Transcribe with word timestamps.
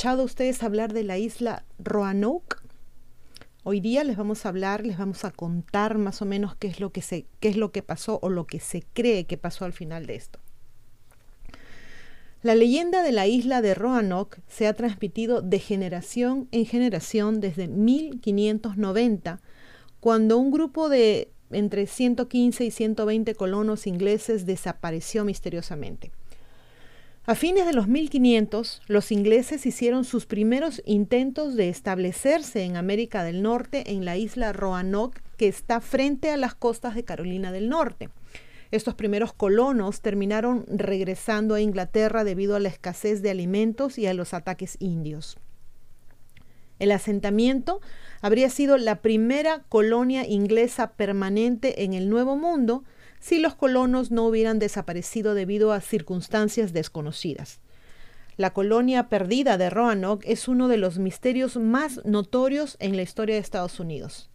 escuchado 0.00 0.24
ustedes 0.24 0.62
hablar 0.62 0.94
de 0.94 1.04
la 1.04 1.18
isla 1.18 1.66
Roanoke? 1.78 2.56
Hoy 3.64 3.80
día 3.80 4.02
les 4.02 4.16
vamos 4.16 4.46
a 4.46 4.48
hablar, 4.48 4.86
les 4.86 4.96
vamos 4.96 5.26
a 5.26 5.30
contar 5.30 5.98
más 5.98 6.22
o 6.22 6.24
menos 6.24 6.56
qué 6.56 6.68
es 6.68 6.80
lo 6.80 6.90
que 6.90 7.02
se, 7.02 7.26
qué 7.38 7.50
es 7.50 7.58
lo 7.58 7.70
que 7.70 7.82
pasó 7.82 8.18
o 8.22 8.30
lo 8.30 8.46
que 8.46 8.60
se 8.60 8.82
cree 8.94 9.26
que 9.26 9.36
pasó 9.36 9.66
al 9.66 9.74
final 9.74 10.06
de 10.06 10.14
esto. 10.14 10.38
La 12.40 12.54
leyenda 12.54 13.02
de 13.02 13.12
la 13.12 13.26
isla 13.26 13.60
de 13.60 13.74
Roanoke 13.74 14.40
se 14.48 14.66
ha 14.66 14.72
transmitido 14.72 15.42
de 15.42 15.58
generación 15.58 16.48
en 16.50 16.64
generación 16.64 17.42
desde 17.42 17.68
1590, 17.68 19.42
cuando 20.00 20.38
un 20.38 20.50
grupo 20.50 20.88
de 20.88 21.30
entre 21.50 21.86
115 21.86 22.64
y 22.64 22.70
120 22.70 23.34
colonos 23.34 23.86
ingleses 23.86 24.46
desapareció 24.46 25.26
misteriosamente. 25.26 26.10
A 27.26 27.34
fines 27.34 27.66
de 27.66 27.74
los 27.74 27.86
1500, 27.86 28.82
los 28.86 29.12
ingleses 29.12 29.66
hicieron 29.66 30.04
sus 30.04 30.24
primeros 30.24 30.82
intentos 30.86 31.54
de 31.54 31.68
establecerse 31.68 32.64
en 32.64 32.76
América 32.76 33.22
del 33.22 33.42
Norte 33.42 33.92
en 33.92 34.06
la 34.06 34.16
isla 34.16 34.52
Roanoke, 34.54 35.20
que 35.36 35.46
está 35.46 35.80
frente 35.80 36.30
a 36.30 36.38
las 36.38 36.54
costas 36.54 36.94
de 36.94 37.04
Carolina 37.04 37.52
del 37.52 37.68
Norte. 37.68 38.08
Estos 38.70 38.94
primeros 38.94 39.32
colonos 39.34 40.00
terminaron 40.00 40.64
regresando 40.68 41.54
a 41.54 41.60
Inglaterra 41.60 42.24
debido 42.24 42.56
a 42.56 42.60
la 42.60 42.68
escasez 42.68 43.20
de 43.20 43.30
alimentos 43.30 43.98
y 43.98 44.06
a 44.06 44.14
los 44.14 44.32
ataques 44.32 44.76
indios. 44.78 45.36
El 46.78 46.92
asentamiento 46.92 47.80
habría 48.22 48.48
sido 48.48 48.78
la 48.78 49.02
primera 49.02 49.62
colonia 49.68 50.26
inglesa 50.26 50.92
permanente 50.92 51.84
en 51.84 51.92
el 51.92 52.08
Nuevo 52.08 52.36
Mundo, 52.36 52.84
si 53.20 53.38
los 53.38 53.54
colonos 53.54 54.10
no 54.10 54.26
hubieran 54.26 54.58
desaparecido 54.58 55.34
debido 55.34 55.72
a 55.72 55.80
circunstancias 55.80 56.72
desconocidas. 56.72 57.60
La 58.36 58.54
colonia 58.54 59.08
perdida 59.08 59.58
de 59.58 59.68
Roanoke 59.68 60.24
es 60.26 60.48
uno 60.48 60.66
de 60.68 60.78
los 60.78 60.98
misterios 60.98 61.56
más 61.56 62.04
notorios 62.04 62.76
en 62.80 62.96
la 62.96 63.02
historia 63.02 63.34
de 63.34 63.40
Estados 63.42 63.78
Unidos. 63.78 64.30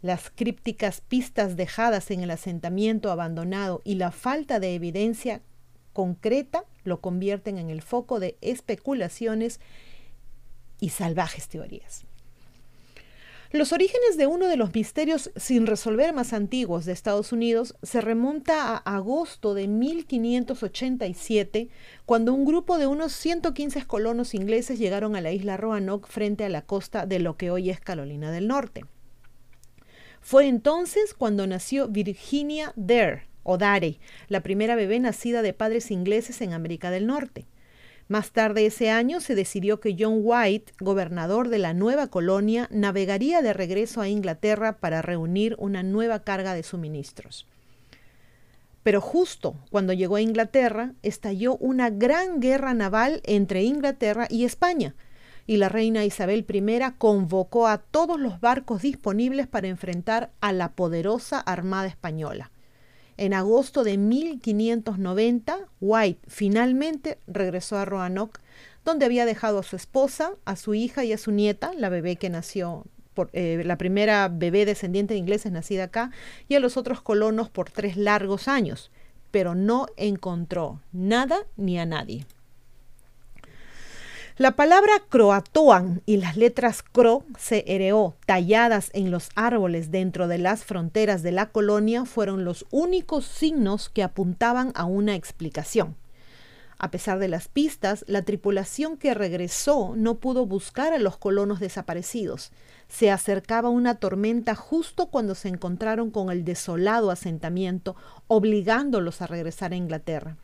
Las 0.00 0.30
crípticas 0.30 1.00
pistas 1.00 1.56
dejadas 1.56 2.12
en 2.12 2.20
el 2.20 2.30
asentamiento 2.30 3.10
abandonado 3.10 3.82
y 3.84 3.96
la 3.96 4.12
falta 4.12 4.60
de 4.60 4.76
evidencia 4.76 5.42
concreta 5.92 6.64
lo 6.84 7.00
convierten 7.00 7.58
en 7.58 7.70
el 7.70 7.82
foco 7.82 8.20
de 8.20 8.38
especulaciones 8.40 9.58
y 10.78 10.90
salvajes 10.90 11.48
teorías. 11.48 12.07
Los 13.50 13.72
orígenes 13.72 14.18
de 14.18 14.26
uno 14.26 14.46
de 14.46 14.58
los 14.58 14.74
misterios 14.74 15.30
sin 15.36 15.66
resolver 15.66 16.12
más 16.12 16.34
antiguos 16.34 16.84
de 16.84 16.92
Estados 16.92 17.32
Unidos 17.32 17.74
se 17.82 18.02
remonta 18.02 18.74
a 18.74 18.96
agosto 18.96 19.54
de 19.54 19.68
1587, 19.68 21.70
cuando 22.04 22.34
un 22.34 22.44
grupo 22.44 22.76
de 22.76 22.86
unos 22.86 23.12
115 23.12 23.86
colonos 23.86 24.34
ingleses 24.34 24.78
llegaron 24.78 25.16
a 25.16 25.22
la 25.22 25.32
isla 25.32 25.56
Roanoke 25.56 26.10
frente 26.10 26.44
a 26.44 26.50
la 26.50 26.60
costa 26.60 27.06
de 27.06 27.20
lo 27.20 27.38
que 27.38 27.50
hoy 27.50 27.70
es 27.70 27.80
Carolina 27.80 28.30
del 28.30 28.48
Norte. 28.48 28.84
Fue 30.20 30.46
entonces 30.46 31.14
cuando 31.14 31.46
nació 31.46 31.88
Virginia 31.88 32.74
Dare, 32.76 33.28
o 33.44 33.56
Dare, 33.56 33.98
la 34.28 34.42
primera 34.42 34.76
bebé 34.76 35.00
nacida 35.00 35.40
de 35.40 35.54
padres 35.54 35.90
ingleses 35.90 36.42
en 36.42 36.52
América 36.52 36.90
del 36.90 37.06
Norte. 37.06 37.46
Más 38.08 38.32
tarde 38.32 38.64
ese 38.64 38.88
año 38.90 39.20
se 39.20 39.34
decidió 39.34 39.80
que 39.80 39.94
John 39.98 40.20
White, 40.22 40.72
gobernador 40.80 41.50
de 41.50 41.58
la 41.58 41.74
nueva 41.74 42.06
colonia, 42.06 42.66
navegaría 42.72 43.42
de 43.42 43.52
regreso 43.52 44.00
a 44.00 44.08
Inglaterra 44.08 44.78
para 44.78 45.02
reunir 45.02 45.54
una 45.58 45.82
nueva 45.82 46.20
carga 46.20 46.54
de 46.54 46.62
suministros. 46.62 47.46
Pero 48.82 49.02
justo 49.02 49.56
cuando 49.70 49.92
llegó 49.92 50.16
a 50.16 50.22
Inglaterra, 50.22 50.94
estalló 51.02 51.56
una 51.58 51.90
gran 51.90 52.40
guerra 52.40 52.72
naval 52.72 53.20
entre 53.24 53.64
Inglaterra 53.64 54.26
y 54.30 54.44
España, 54.44 54.94
y 55.46 55.58
la 55.58 55.68
reina 55.68 56.06
Isabel 56.06 56.46
I 56.48 56.80
convocó 56.96 57.68
a 57.68 57.76
todos 57.76 58.18
los 58.18 58.40
barcos 58.40 58.80
disponibles 58.80 59.46
para 59.46 59.68
enfrentar 59.68 60.30
a 60.40 60.54
la 60.54 60.70
poderosa 60.70 61.40
Armada 61.40 61.88
Española. 61.88 62.50
En 63.18 63.34
agosto 63.34 63.82
de 63.82 63.98
1590, 63.98 65.58
White 65.80 66.20
finalmente 66.28 67.18
regresó 67.26 67.76
a 67.76 67.84
Roanoke, 67.84 68.40
donde 68.84 69.06
había 69.06 69.26
dejado 69.26 69.58
a 69.58 69.64
su 69.64 69.74
esposa, 69.74 70.34
a 70.44 70.54
su 70.54 70.74
hija 70.74 71.04
y 71.04 71.12
a 71.12 71.18
su 71.18 71.32
nieta, 71.32 71.72
la 71.74 71.88
bebé 71.88 72.14
que 72.14 72.30
nació, 72.30 72.84
por, 73.14 73.28
eh, 73.32 73.62
la 73.64 73.76
primera 73.76 74.28
bebé 74.28 74.64
descendiente 74.64 75.14
de 75.14 75.18
ingleses 75.18 75.50
nacida 75.50 75.84
acá, 75.84 76.12
y 76.48 76.54
a 76.54 76.60
los 76.60 76.76
otros 76.76 77.02
colonos 77.02 77.50
por 77.50 77.70
tres 77.70 77.96
largos 77.96 78.46
años, 78.46 78.92
pero 79.32 79.56
no 79.56 79.88
encontró 79.96 80.80
nada 80.92 81.40
ni 81.56 81.76
a 81.76 81.86
nadie. 81.86 82.24
La 84.38 84.52
palabra 84.52 84.92
croatoan 85.08 86.00
y 86.06 86.18
las 86.18 86.36
letras 86.36 86.84
cro, 86.84 87.24
CRO, 87.32 88.14
talladas 88.24 88.88
en 88.92 89.10
los 89.10 89.30
árboles 89.34 89.90
dentro 89.90 90.28
de 90.28 90.38
las 90.38 90.64
fronteras 90.64 91.24
de 91.24 91.32
la 91.32 91.46
colonia 91.46 92.04
fueron 92.04 92.44
los 92.44 92.64
únicos 92.70 93.24
signos 93.24 93.88
que 93.88 94.04
apuntaban 94.04 94.70
a 94.76 94.84
una 94.84 95.16
explicación. 95.16 95.96
A 96.78 96.92
pesar 96.92 97.18
de 97.18 97.26
las 97.26 97.48
pistas, 97.48 98.04
la 98.06 98.22
tripulación 98.22 98.96
que 98.96 99.12
regresó 99.12 99.94
no 99.96 100.18
pudo 100.20 100.46
buscar 100.46 100.92
a 100.92 101.00
los 101.00 101.16
colonos 101.16 101.58
desaparecidos. 101.58 102.52
Se 102.86 103.10
acercaba 103.10 103.70
una 103.70 103.96
tormenta 103.96 104.54
justo 104.54 105.06
cuando 105.06 105.34
se 105.34 105.48
encontraron 105.48 106.12
con 106.12 106.30
el 106.30 106.44
desolado 106.44 107.10
asentamiento, 107.10 107.96
obligándolos 108.28 109.20
a 109.20 109.26
regresar 109.26 109.72
a 109.72 109.76
Inglaterra. 109.76 110.36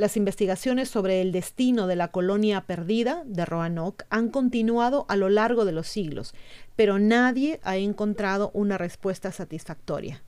Las 0.00 0.16
investigaciones 0.16 0.88
sobre 0.88 1.20
el 1.20 1.30
destino 1.30 1.86
de 1.86 1.94
la 1.94 2.08
colonia 2.08 2.62
perdida 2.62 3.22
de 3.26 3.44
Roanoke 3.44 4.06
han 4.08 4.30
continuado 4.30 5.04
a 5.10 5.16
lo 5.16 5.28
largo 5.28 5.66
de 5.66 5.72
los 5.72 5.88
siglos, 5.88 6.32
pero 6.74 6.98
nadie 6.98 7.60
ha 7.64 7.76
encontrado 7.76 8.50
una 8.54 8.78
respuesta 8.78 9.30
satisfactoria. 9.30 10.22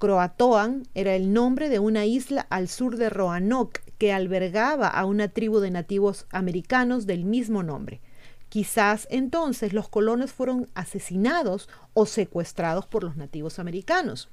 Croatoan 0.00 0.88
era 0.94 1.14
el 1.14 1.32
nombre 1.32 1.68
de 1.68 1.78
una 1.78 2.06
isla 2.06 2.44
al 2.50 2.66
sur 2.66 2.96
de 2.96 3.08
Roanoke 3.08 3.82
que 3.98 4.12
albergaba 4.12 4.88
a 4.88 5.04
una 5.04 5.28
tribu 5.28 5.60
de 5.60 5.70
nativos 5.70 6.26
americanos 6.32 7.06
del 7.06 7.24
mismo 7.24 7.62
nombre. 7.62 8.00
Quizás 8.48 9.06
entonces 9.12 9.72
los 9.72 9.88
colonos 9.88 10.32
fueron 10.32 10.68
asesinados 10.74 11.68
o 11.92 12.06
secuestrados 12.06 12.88
por 12.88 13.04
los 13.04 13.16
nativos 13.16 13.60
americanos. 13.60 14.28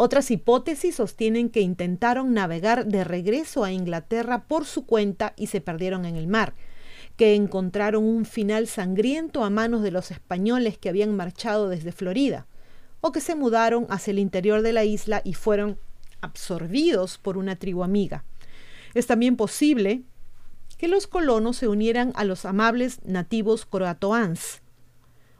Otras 0.00 0.30
hipótesis 0.30 0.94
sostienen 0.94 1.50
que 1.50 1.60
intentaron 1.60 2.32
navegar 2.32 2.86
de 2.86 3.02
regreso 3.02 3.64
a 3.64 3.72
Inglaterra 3.72 4.44
por 4.46 4.64
su 4.64 4.86
cuenta 4.86 5.34
y 5.36 5.48
se 5.48 5.60
perdieron 5.60 6.04
en 6.04 6.14
el 6.14 6.28
mar, 6.28 6.54
que 7.16 7.34
encontraron 7.34 8.04
un 8.04 8.24
final 8.24 8.68
sangriento 8.68 9.42
a 9.42 9.50
manos 9.50 9.82
de 9.82 9.90
los 9.90 10.12
españoles 10.12 10.78
que 10.78 10.88
habían 10.88 11.16
marchado 11.16 11.68
desde 11.68 11.90
Florida, 11.90 12.46
o 13.00 13.10
que 13.10 13.20
se 13.20 13.34
mudaron 13.34 13.88
hacia 13.90 14.12
el 14.12 14.20
interior 14.20 14.62
de 14.62 14.72
la 14.72 14.84
isla 14.84 15.20
y 15.24 15.34
fueron 15.34 15.80
absorbidos 16.20 17.18
por 17.18 17.36
una 17.36 17.56
tribu 17.56 17.82
amiga. 17.82 18.24
Es 18.94 19.08
también 19.08 19.34
posible 19.34 20.04
que 20.78 20.86
los 20.86 21.08
colonos 21.08 21.56
se 21.56 21.66
unieran 21.66 22.12
a 22.14 22.22
los 22.22 22.44
amables 22.44 23.04
nativos 23.04 23.66
croatoans, 23.66 24.62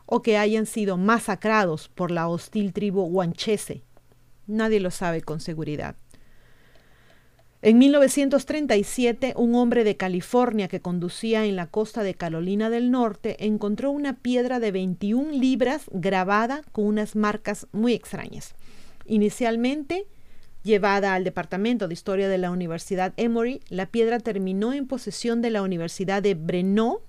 o 0.04 0.20
que 0.20 0.36
hayan 0.36 0.66
sido 0.66 0.96
masacrados 0.96 1.88
por 1.88 2.10
la 2.10 2.26
hostil 2.26 2.72
tribu 2.72 3.02
guanchese, 3.02 3.84
Nadie 4.48 4.80
lo 4.80 4.90
sabe 4.90 5.22
con 5.22 5.38
seguridad. 5.40 5.94
En 7.60 7.78
1937, 7.78 9.34
un 9.36 9.56
hombre 9.56 9.82
de 9.82 9.96
California 9.96 10.68
que 10.68 10.80
conducía 10.80 11.44
en 11.44 11.56
la 11.56 11.66
costa 11.66 12.04
de 12.04 12.14
Carolina 12.14 12.70
del 12.70 12.92
Norte 12.92 13.44
encontró 13.44 13.90
una 13.90 14.14
piedra 14.14 14.60
de 14.60 14.70
21 14.70 15.32
libras 15.32 15.86
grabada 15.90 16.62
con 16.70 16.84
unas 16.86 17.16
marcas 17.16 17.66
muy 17.72 17.94
extrañas. 17.94 18.54
Inicialmente, 19.06 20.06
llevada 20.62 21.14
al 21.14 21.24
Departamento 21.24 21.88
de 21.88 21.94
Historia 21.94 22.28
de 22.28 22.38
la 22.38 22.52
Universidad 22.52 23.12
Emory, 23.16 23.60
la 23.70 23.86
piedra 23.86 24.20
terminó 24.20 24.72
en 24.72 24.86
posesión 24.86 25.42
de 25.42 25.50
la 25.50 25.62
Universidad 25.62 26.22
de 26.22 26.34
Breno, 26.34 27.00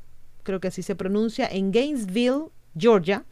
creo 0.42 0.60
que 0.60 0.70
así 0.70 0.82
se 0.82 0.96
pronuncia, 0.96 1.48
en 1.48 1.72
Gainesville, 1.72 2.46
Georgia, 2.76 3.24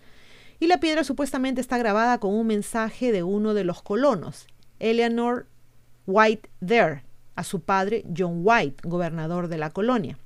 y 0.60 0.68
la 0.68 0.80
piedra 0.80 1.04
supuestamente 1.04 1.62
está 1.62 1.78
grabada 1.78 2.20
con 2.20 2.34
un 2.34 2.48
mensaje 2.48 3.12
de 3.12 3.24
uno 3.24 3.54
de 3.54 3.64
los 3.64 3.82
colonos, 3.82 4.48
Eleanor 4.80 5.48
White 6.06 6.50
There, 6.66 7.04
a 7.36 7.44
su 7.44 7.62
padre 7.62 8.04
John 8.16 8.42
White, 8.44 8.88
gobernador 8.88 9.48
de 9.48 9.58
la 9.58 9.70
colonia. 9.70 10.18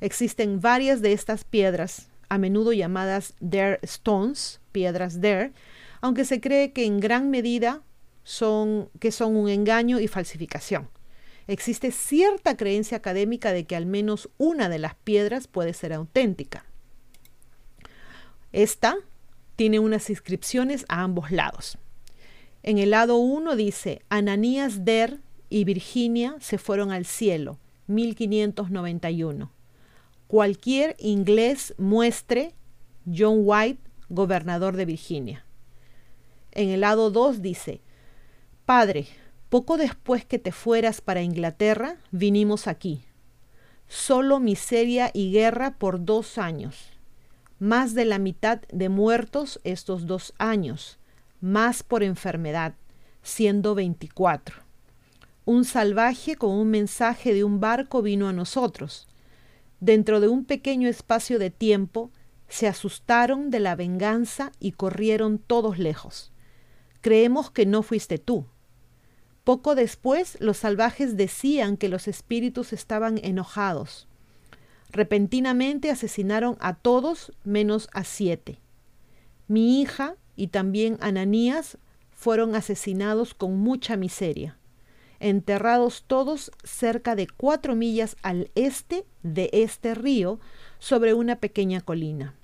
Existen 0.00 0.60
varias 0.60 1.02
de 1.02 1.12
estas 1.12 1.44
piedras, 1.44 2.08
a 2.28 2.38
menudo 2.38 2.72
llamadas 2.72 3.34
Dare 3.40 3.78
Stones, 3.82 4.60
piedras 4.72 5.20
Dare, 5.20 5.52
aunque 6.00 6.24
se 6.24 6.40
cree 6.40 6.72
que 6.72 6.84
en 6.84 7.00
gran 7.00 7.30
medida 7.30 7.82
son, 8.22 8.90
que 9.00 9.10
son 9.10 9.36
un 9.36 9.48
engaño 9.48 9.98
y 10.00 10.08
falsificación. 10.08 10.88
Existe 11.46 11.90
cierta 11.92 12.56
creencia 12.56 12.98
académica 12.98 13.52
de 13.52 13.64
que 13.64 13.74
al 13.74 13.86
menos 13.86 14.28
una 14.36 14.68
de 14.68 14.78
las 14.78 14.94
piedras 14.94 15.48
puede 15.48 15.72
ser 15.72 15.94
auténtica. 15.94 16.64
Esta 18.52 18.96
tiene 19.58 19.80
unas 19.80 20.08
inscripciones 20.08 20.86
a 20.88 21.02
ambos 21.02 21.32
lados. 21.32 21.78
En 22.62 22.78
el 22.78 22.90
lado 22.90 23.16
1 23.16 23.56
dice, 23.56 24.02
Ananías 24.08 24.84
Der 24.84 25.18
y 25.50 25.64
Virginia 25.64 26.36
se 26.38 26.58
fueron 26.58 26.92
al 26.92 27.04
cielo. 27.04 27.58
1591. 27.88 29.50
Cualquier 30.28 30.94
inglés 31.00 31.74
muestre 31.76 32.54
John 33.04 33.40
White, 33.42 33.82
gobernador 34.08 34.76
de 34.76 34.84
Virginia. 34.84 35.44
En 36.52 36.68
el 36.68 36.82
lado 36.82 37.10
2 37.10 37.42
dice, 37.42 37.80
Padre, 38.64 39.08
poco 39.48 39.76
después 39.76 40.24
que 40.24 40.38
te 40.38 40.52
fueras 40.52 41.00
para 41.00 41.22
Inglaterra, 41.22 41.96
vinimos 42.12 42.68
aquí. 42.68 43.02
Solo 43.88 44.38
miseria 44.38 45.10
y 45.12 45.32
guerra 45.32 45.78
por 45.78 46.04
dos 46.04 46.38
años. 46.38 46.97
Más 47.58 47.94
de 47.94 48.04
la 48.04 48.18
mitad 48.18 48.60
de 48.72 48.88
muertos 48.88 49.60
estos 49.64 50.06
dos 50.06 50.32
años. 50.38 50.98
Más 51.40 51.82
por 51.82 52.02
enfermedad, 52.02 52.74
siendo 53.22 53.74
24. 53.74 54.56
Un 55.44 55.64
salvaje 55.64 56.36
con 56.36 56.50
un 56.50 56.68
mensaje 56.70 57.34
de 57.34 57.44
un 57.44 57.60
barco 57.60 58.02
vino 58.02 58.28
a 58.28 58.32
nosotros. 58.32 59.08
Dentro 59.80 60.20
de 60.20 60.28
un 60.28 60.44
pequeño 60.44 60.88
espacio 60.88 61.38
de 61.38 61.50
tiempo, 61.50 62.10
se 62.48 62.66
asustaron 62.66 63.50
de 63.50 63.60
la 63.60 63.76
venganza 63.76 64.52
y 64.58 64.72
corrieron 64.72 65.38
todos 65.38 65.78
lejos. 65.78 66.32
Creemos 67.00 67.50
que 67.50 67.66
no 67.66 67.82
fuiste 67.82 68.18
tú, 68.18 68.46
poco 69.48 69.74
después 69.74 70.36
los 70.40 70.58
salvajes 70.58 71.16
decían 71.16 71.78
que 71.78 71.88
los 71.88 72.06
espíritus 72.06 72.74
estaban 72.74 73.18
enojados. 73.22 74.07
Repentinamente 74.90 75.90
asesinaron 75.90 76.56
a 76.60 76.74
todos 76.74 77.32
menos 77.44 77.88
a 77.92 78.04
siete. 78.04 78.60
Mi 79.46 79.80
hija 79.80 80.16
y 80.36 80.48
también 80.48 80.98
Ananías 81.00 81.78
fueron 82.12 82.54
asesinados 82.54 83.34
con 83.34 83.58
mucha 83.58 83.96
miseria, 83.96 84.56
enterrados 85.20 86.04
todos 86.06 86.50
cerca 86.64 87.14
de 87.14 87.26
cuatro 87.26 87.74
millas 87.74 88.16
al 88.22 88.50
este 88.54 89.04
de 89.22 89.50
este 89.52 89.94
río 89.94 90.40
sobre 90.78 91.14
una 91.14 91.36
pequeña 91.36 91.80
colina. 91.80 92.34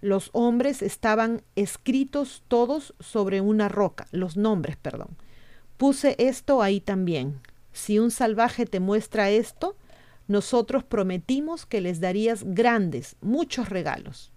Los 0.00 0.30
hombres 0.32 0.82
estaban 0.82 1.42
escritos 1.56 2.42
todos 2.48 2.94
sobre 3.00 3.40
una 3.40 3.68
roca, 3.68 4.06
los 4.12 4.36
nombres, 4.36 4.76
perdón, 4.76 5.16
Puse 5.80 6.14
esto 6.18 6.60
ahí 6.60 6.78
también. 6.78 7.40
Si 7.72 7.98
un 7.98 8.10
salvaje 8.10 8.66
te 8.66 8.80
muestra 8.80 9.30
esto, 9.30 9.76
nosotros 10.30 10.84
prometimos 10.84 11.66
que 11.66 11.80
les 11.80 11.98
darías 11.98 12.44
grandes, 12.44 13.16
muchos 13.20 13.68
regalos. 13.68 14.30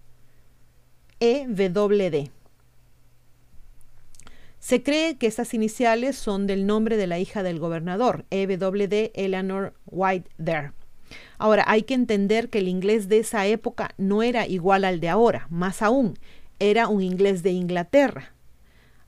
EWD. 1.20 2.30
Se 4.58 4.82
cree 4.82 5.16
que 5.18 5.28
estas 5.28 5.54
iniciales 5.54 6.16
son 6.16 6.48
del 6.48 6.66
nombre 6.66 6.96
de 6.96 7.06
la 7.06 7.20
hija 7.20 7.44
del 7.44 7.60
gobernador, 7.60 8.24
EWD 8.30 9.12
Eleanor 9.14 9.74
White 9.86 10.28
There. 10.42 10.72
Ahora, 11.38 11.62
hay 11.68 11.82
que 11.82 11.94
entender 11.94 12.50
que 12.50 12.58
el 12.58 12.66
inglés 12.66 13.08
de 13.08 13.20
esa 13.20 13.46
época 13.46 13.94
no 13.96 14.24
era 14.24 14.48
igual 14.48 14.84
al 14.84 14.98
de 14.98 15.10
ahora, 15.10 15.46
más 15.48 15.80
aún, 15.80 16.18
era 16.58 16.88
un 16.88 17.02
inglés 17.02 17.44
de 17.44 17.52
Inglaterra. 17.52 18.34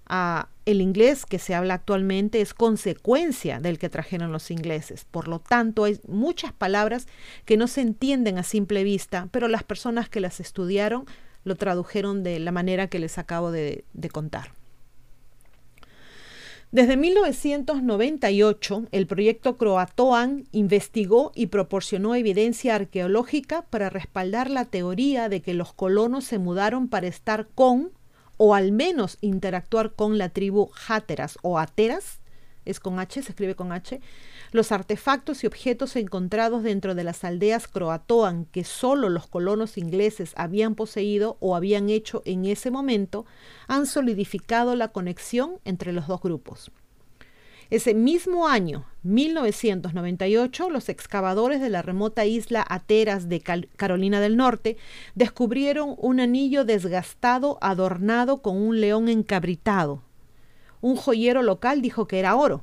Ah, 0.06 0.50
el 0.66 0.80
inglés 0.80 1.24
que 1.24 1.38
se 1.38 1.54
habla 1.54 1.74
actualmente 1.74 2.40
es 2.40 2.52
consecuencia 2.52 3.60
del 3.60 3.78
que 3.78 3.88
trajeron 3.88 4.32
los 4.32 4.50
ingleses. 4.50 5.06
Por 5.08 5.28
lo 5.28 5.38
tanto, 5.38 5.84
hay 5.84 6.00
muchas 6.08 6.52
palabras 6.52 7.06
que 7.44 7.56
no 7.56 7.68
se 7.68 7.80
entienden 7.80 8.36
a 8.36 8.42
simple 8.42 8.82
vista, 8.82 9.28
pero 9.30 9.46
las 9.46 9.62
personas 9.62 10.08
que 10.08 10.20
las 10.20 10.40
estudiaron 10.40 11.06
lo 11.44 11.54
tradujeron 11.54 12.24
de 12.24 12.40
la 12.40 12.50
manera 12.50 12.88
que 12.88 12.98
les 12.98 13.16
acabo 13.16 13.52
de, 13.52 13.84
contar. 14.12 14.50
Desde 16.72 16.96
1998, 16.96 18.88
el 18.90 19.06
proyecto 19.06 19.56
Croatoan 19.56 20.48
investigó 20.50 21.30
y 21.36 21.46
proporcionó 21.46 22.16
evidencia 22.16 22.74
arqueológica 22.74 23.62
para 23.62 23.88
respaldar 23.88 24.50
la 24.50 24.64
teoría 24.64 25.28
de 25.28 25.42
que 25.42 25.54
los 25.54 25.72
colonos 25.72 26.24
se 26.24 26.38
mudaron 26.38 26.88
para 26.88 27.06
estar 27.06 27.46
con 27.54 27.92
o 28.36 28.54
al 28.54 28.72
menos 28.72 29.18
interactuar 29.20 29.92
con 29.92 30.18
la 30.18 30.28
tribu 30.28 30.70
Háteras 30.88 31.38
o 31.42 31.58
Ateras, 31.58 32.20
es 32.64 32.80
con 32.80 32.98
H, 32.98 33.22
se 33.22 33.30
escribe 33.30 33.54
con 33.54 33.72
H, 33.72 34.00
los 34.52 34.72
artefactos 34.72 35.44
y 35.44 35.46
objetos 35.46 35.96
encontrados 35.96 36.62
dentro 36.62 36.94
de 36.94 37.04
las 37.04 37.24
aldeas 37.24 37.68
croatoan 37.68 38.46
que 38.46 38.64
solo 38.64 39.08
los 39.08 39.26
colonos 39.26 39.78
ingleses 39.78 40.32
habían 40.36 40.74
poseído 40.74 41.36
o 41.40 41.56
habían 41.56 41.88
hecho 41.88 42.22
en 42.24 42.44
ese 42.44 42.70
momento 42.70 43.24
han 43.68 43.86
solidificado 43.86 44.74
la 44.74 44.88
conexión 44.88 45.58
entre 45.64 45.92
los 45.92 46.06
dos 46.06 46.20
grupos. 46.20 46.70
Ese 47.68 47.94
mismo 47.94 48.46
año, 48.46 48.86
1998, 49.02 50.70
los 50.70 50.88
excavadores 50.88 51.60
de 51.60 51.68
la 51.68 51.82
remota 51.82 52.24
isla 52.24 52.64
Ateras 52.68 53.28
de 53.28 53.40
Carolina 53.40 54.20
del 54.20 54.36
Norte 54.36 54.76
descubrieron 55.16 55.96
un 55.98 56.20
anillo 56.20 56.64
desgastado 56.64 57.58
adornado 57.60 58.40
con 58.40 58.56
un 58.56 58.80
león 58.80 59.08
encabritado. 59.08 60.02
Un 60.80 60.94
joyero 60.94 61.42
local 61.42 61.82
dijo 61.82 62.06
que 62.06 62.20
era 62.20 62.36
oro, 62.36 62.62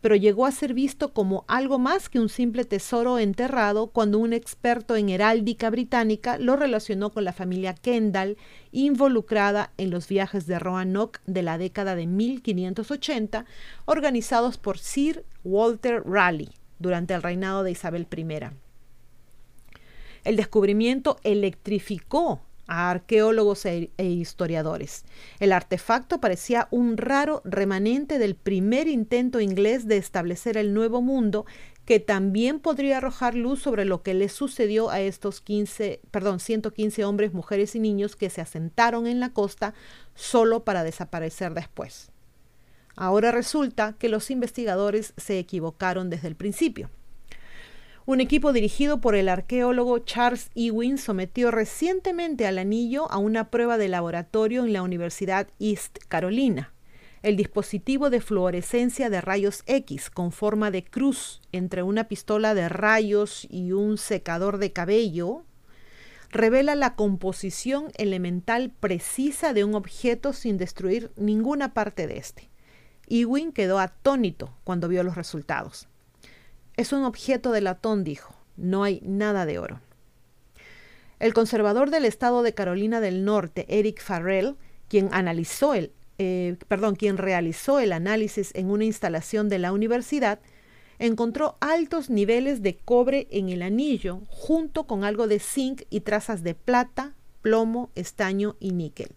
pero 0.00 0.16
llegó 0.16 0.46
a 0.46 0.52
ser 0.52 0.74
visto 0.74 1.12
como 1.12 1.44
algo 1.48 1.78
más 1.78 2.08
que 2.08 2.20
un 2.20 2.28
simple 2.28 2.64
tesoro 2.64 3.18
enterrado 3.18 3.88
cuando 3.88 4.18
un 4.18 4.32
experto 4.32 4.96
en 4.96 5.08
heráldica 5.08 5.70
británica 5.70 6.38
lo 6.38 6.56
relacionó 6.56 7.10
con 7.10 7.24
la 7.24 7.32
familia 7.32 7.74
Kendall 7.74 8.36
involucrada 8.72 9.72
en 9.76 9.90
los 9.90 10.08
viajes 10.08 10.46
de 10.46 10.58
Roanoke 10.58 11.20
de 11.26 11.42
la 11.42 11.58
década 11.58 11.94
de 11.94 12.06
1580 12.06 13.44
organizados 13.84 14.58
por 14.58 14.78
Sir 14.78 15.24
Walter 15.44 16.02
Raleigh 16.04 16.52
durante 16.78 17.14
el 17.14 17.22
reinado 17.22 17.62
de 17.62 17.72
Isabel 17.72 18.06
I. 18.16 18.26
El 20.24 20.36
descubrimiento 20.36 21.18
electrificó 21.24 22.40
a 22.70 22.88
arqueólogos 22.90 23.66
e, 23.66 23.90
e, 23.98 24.04
historiadores. 24.04 25.04
El 25.40 25.52
artefacto 25.52 26.20
parecía 26.20 26.68
un 26.70 26.96
raro 26.96 27.42
remanente 27.44 28.18
del 28.18 28.36
primer 28.36 28.86
intento 28.86 29.40
inglés 29.40 29.88
de 29.88 29.96
establecer 29.96 30.56
el 30.56 30.72
nuevo 30.72 31.02
mundo 31.02 31.44
que 31.84 31.98
también 31.98 32.60
podría 32.60 32.98
arrojar 32.98 33.34
luz 33.34 33.60
sobre 33.60 33.84
lo 33.84 34.04
que 34.04 34.14
le 34.14 34.28
sucedió 34.28 34.90
a 34.90 35.00
estos 35.00 35.40
15, 35.40 36.00
perdón, 36.12 36.38
115 36.38 37.04
hombres, 37.04 37.34
mujeres 37.34 37.74
y 37.74 37.80
niños 37.80 38.14
que 38.14 38.30
se 38.30 38.40
asentaron 38.40 39.08
en 39.08 39.18
la 39.18 39.32
costa 39.32 39.74
solo 40.14 40.64
para 40.64 40.84
desaparecer 40.84 41.52
después. 41.52 42.12
Ahora 42.94 43.32
resulta 43.32 43.94
que 43.98 44.08
los 44.08 44.30
investigadores 44.30 45.12
se 45.16 45.40
equivocaron 45.40 46.08
desde 46.10 46.28
el 46.28 46.36
principio. 46.36 46.90
Un 48.06 48.20
equipo 48.22 48.54
dirigido 48.54 49.00
por 49.02 49.14
el 49.14 49.28
arqueólogo 49.28 49.98
Charles 49.98 50.50
Ewing 50.54 50.96
sometió 50.96 51.50
recientemente 51.50 52.46
al 52.46 52.58
anillo 52.58 53.10
a 53.12 53.18
una 53.18 53.50
prueba 53.50 53.76
de 53.76 53.88
laboratorio 53.88 54.64
en 54.64 54.72
la 54.72 54.82
Universidad 54.82 55.48
East 55.58 55.98
Carolina. 56.08 56.72
El 57.22 57.36
dispositivo 57.36 58.08
de 58.08 58.22
fluorescencia 58.22 59.10
de 59.10 59.20
rayos 59.20 59.62
X 59.66 60.08
con 60.08 60.32
forma 60.32 60.70
de 60.70 60.82
cruz 60.82 61.42
entre 61.52 61.82
una 61.82 62.04
pistola 62.04 62.54
de 62.54 62.70
rayos 62.70 63.46
y 63.50 63.72
un 63.72 63.98
secador 63.98 64.56
de 64.56 64.72
cabello 64.72 65.44
revela 66.30 66.74
la 66.76 66.94
composición 66.94 67.92
elemental 67.98 68.72
precisa 68.80 69.52
de 69.52 69.64
un 69.64 69.74
objeto 69.74 70.32
sin 70.32 70.56
destruir 70.56 71.10
ninguna 71.16 71.74
parte 71.74 72.06
de 72.06 72.16
este. 72.16 72.48
Ewing 73.08 73.52
quedó 73.52 73.78
atónito 73.78 74.56
cuando 74.64 74.88
vio 74.88 75.02
los 75.02 75.16
resultados. 75.16 75.89
Es 76.80 76.94
un 76.94 77.04
objeto 77.04 77.52
de 77.52 77.60
latón, 77.60 78.04
dijo. 78.04 78.34
No 78.56 78.84
hay 78.84 79.02
nada 79.04 79.44
de 79.44 79.58
oro. 79.58 79.82
El 81.18 81.34
conservador 81.34 81.90
del 81.90 82.06
estado 82.06 82.42
de 82.42 82.54
Carolina 82.54 83.02
del 83.02 83.22
Norte, 83.26 83.66
Eric 83.68 84.00
Farrell, 84.00 84.56
eh, 84.90 86.56
quien 86.96 87.18
realizó 87.18 87.80
el 87.80 87.92
análisis 87.92 88.54
en 88.54 88.70
una 88.70 88.86
instalación 88.86 89.50
de 89.50 89.58
la 89.58 89.74
universidad, 89.74 90.40
encontró 90.98 91.58
altos 91.60 92.08
niveles 92.08 92.62
de 92.62 92.78
cobre 92.78 93.28
en 93.30 93.50
el 93.50 93.60
anillo, 93.60 94.22
junto 94.28 94.86
con 94.86 95.04
algo 95.04 95.28
de 95.28 95.38
zinc 95.38 95.82
y 95.90 96.00
trazas 96.00 96.42
de 96.42 96.54
plata, 96.54 97.12
plomo, 97.42 97.90
estaño 97.94 98.56
y 98.58 98.72
níquel. 98.72 99.10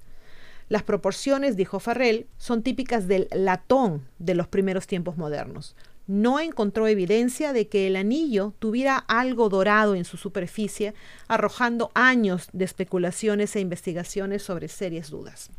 Las 0.68 0.84
proporciones, 0.84 1.56
dijo 1.56 1.80
Farrell, 1.80 2.28
son 2.38 2.62
típicas 2.62 3.08
del 3.08 3.30
latón 3.32 4.06
de 4.20 4.36
los 4.36 4.50
primeros 4.50 4.86
tiempos 4.86 5.16
modernos 5.16 5.78
no 6.08 6.40
encontró 6.40 6.88
evidencia 6.88 7.54
de 7.54 7.68
que 7.68 7.88
el 7.88 7.96
anillo 7.96 8.54
tuviera 8.60 8.98
algo 8.98 9.50
dorado 9.50 9.96
en 9.96 10.06
su 10.06 10.18
superficie, 10.18 10.94
arrojando 11.28 11.92
años 11.94 12.50
de 12.54 12.66
especulaciones 12.66 13.56
e 13.56 13.62
investigaciones 13.62 14.44
sobre 14.44 14.68
serias 14.68 15.10
dudas. 15.10 15.50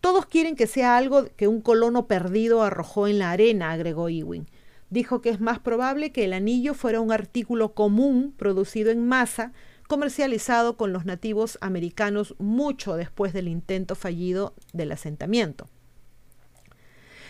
Todos 0.00 0.26
quieren 0.26 0.56
que 0.56 0.66
sea 0.66 0.96
algo 0.96 1.26
que 1.36 1.48
un 1.48 1.60
colono 1.60 2.06
perdido 2.06 2.62
arrojó 2.62 3.08
en 3.08 3.18
la 3.18 3.30
arena, 3.30 3.72
agregó 3.72 4.08
Ewing. 4.08 4.46
Dijo 4.88 5.20
que 5.20 5.30
es 5.30 5.40
más 5.40 5.58
probable 5.58 6.12
que 6.12 6.24
el 6.24 6.32
anillo 6.32 6.74
fuera 6.74 7.00
un 7.00 7.10
artículo 7.10 7.74
común 7.74 8.32
producido 8.36 8.90
en 8.90 9.06
masa, 9.06 9.52
comercializado 9.88 10.76
con 10.76 10.92
los 10.92 11.04
nativos 11.04 11.58
americanos 11.60 12.34
mucho 12.38 12.94
después 12.94 13.32
del 13.32 13.48
intento 13.48 13.94
fallido 13.94 14.54
del 14.72 14.92
asentamiento. 14.92 15.68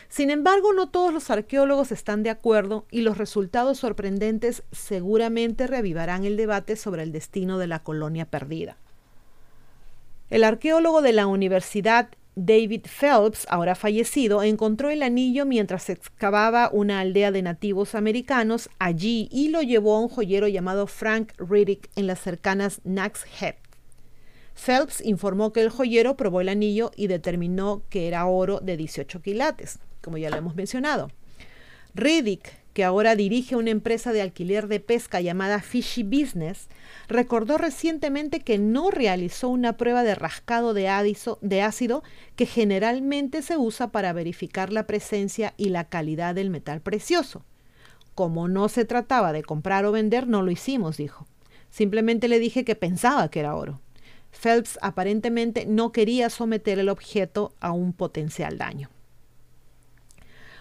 Sin 0.08 0.30
embargo, 0.30 0.72
no 0.72 0.88
todos 0.88 1.12
los 1.12 1.30
arqueólogos 1.30 1.92
están 1.92 2.22
de 2.22 2.30
acuerdo 2.30 2.86
y 2.90 3.00
los 3.00 3.18
resultados 3.18 3.78
sorprendentes 3.78 4.62
seguramente 4.72 5.66
reavivarán 5.66 6.25
el 6.25 6.36
debate 6.36 6.76
sobre 6.76 7.02
el 7.02 7.12
destino 7.12 7.58
de 7.58 7.66
la 7.66 7.82
colonia 7.82 8.26
perdida. 8.26 8.76
El 10.30 10.44
arqueólogo 10.44 11.02
de 11.02 11.12
la 11.12 11.26
Universidad 11.26 12.08
David 12.38 12.82
Phelps, 12.82 13.46
ahora 13.48 13.75
fallecido, 13.75 14.42
encontró 14.42 14.90
el 14.90 15.02
anillo 15.02 15.46
mientras 15.46 15.88
excavaba 15.88 16.68
una 16.70 17.00
aldea 17.00 17.32
de 17.32 17.40
nativos 17.40 17.94
americanos 17.94 18.68
allí 18.78 19.26
y 19.32 19.48
lo 19.48 19.62
llevó 19.62 19.96
a 19.96 20.00
un 20.00 20.10
joyero 20.10 20.46
llamado 20.46 20.86
Frank 20.86 21.32
Riddick 21.38 21.88
en 21.96 22.06
las 22.06 22.20
cercanas 22.20 22.82
Nax 22.84 23.25
Head. 23.40 23.54
Phelps 24.54 25.00
informó 25.02 25.54
que 25.54 25.62
el 25.62 25.70
joyero 25.70 26.18
probó 26.18 26.42
el 26.42 26.50
anillo 26.50 26.90
y 26.94 27.06
determinó 27.06 27.82
que 27.88 28.06
era 28.06 28.26
oro 28.26 28.60
de 28.60 28.76
18 28.76 29.22
quilates, 29.22 29.78
como 30.06 30.18
ya 30.18 30.30
lo 30.30 30.36
hemos 30.36 30.54
mencionado. 30.54 31.10
Riddick, 31.96 32.52
que 32.75 32.84
ahora 32.84 33.16
dirige 33.16 33.56
una 33.56 33.70
empresa 33.70 34.12
de 34.12 34.22
alquiler 34.22 34.68
de 34.68 34.78
pesca 34.78 35.20
llamada 35.20 35.60
Fishy 35.60 36.04
Business, 36.04 36.68
recordó 37.08 37.58
recientemente 37.58 38.38
que 38.38 38.56
no 38.56 38.92
realizó 38.92 39.48
una 39.48 39.76
prueba 39.76 40.04
de 40.04 40.14
rascado 40.14 40.75
de, 40.75 40.82
de 41.40 41.62
ácido 41.62 42.04
que 42.36 42.46
generalmente 42.46 43.42
se 43.42 43.56
usa 43.56 43.88
para 43.88 44.12
verificar 44.12 44.72
la 44.72 44.86
presencia 44.86 45.54
y 45.56 45.70
la 45.70 45.88
calidad 45.88 46.36
del 46.36 46.50
metal 46.50 46.80
precioso. 46.80 47.44
Como 48.14 48.46
no 48.46 48.68
se 48.68 48.84
trataba 48.84 49.32
de 49.32 49.42
comprar 49.42 49.86
o 49.86 49.90
vender, 49.90 50.28
no 50.28 50.42
lo 50.42 50.52
hicimos, 50.52 50.98
dijo. 50.98 51.26
Simplemente 51.68 52.28
le 52.28 52.38
dije 52.38 52.64
que 52.64 52.76
pensaba 52.76 53.28
que 53.28 53.40
era 53.40 53.56
oro. 53.56 53.80
Phelps 54.30 54.78
aparentemente 54.82 55.66
no 55.66 55.90
quería 55.90 56.30
someter 56.30 56.78
el 56.78 56.90
objeto 56.90 57.54
a 57.58 57.72
un 57.72 57.92
potencial 57.92 58.56
daño. 58.56 58.88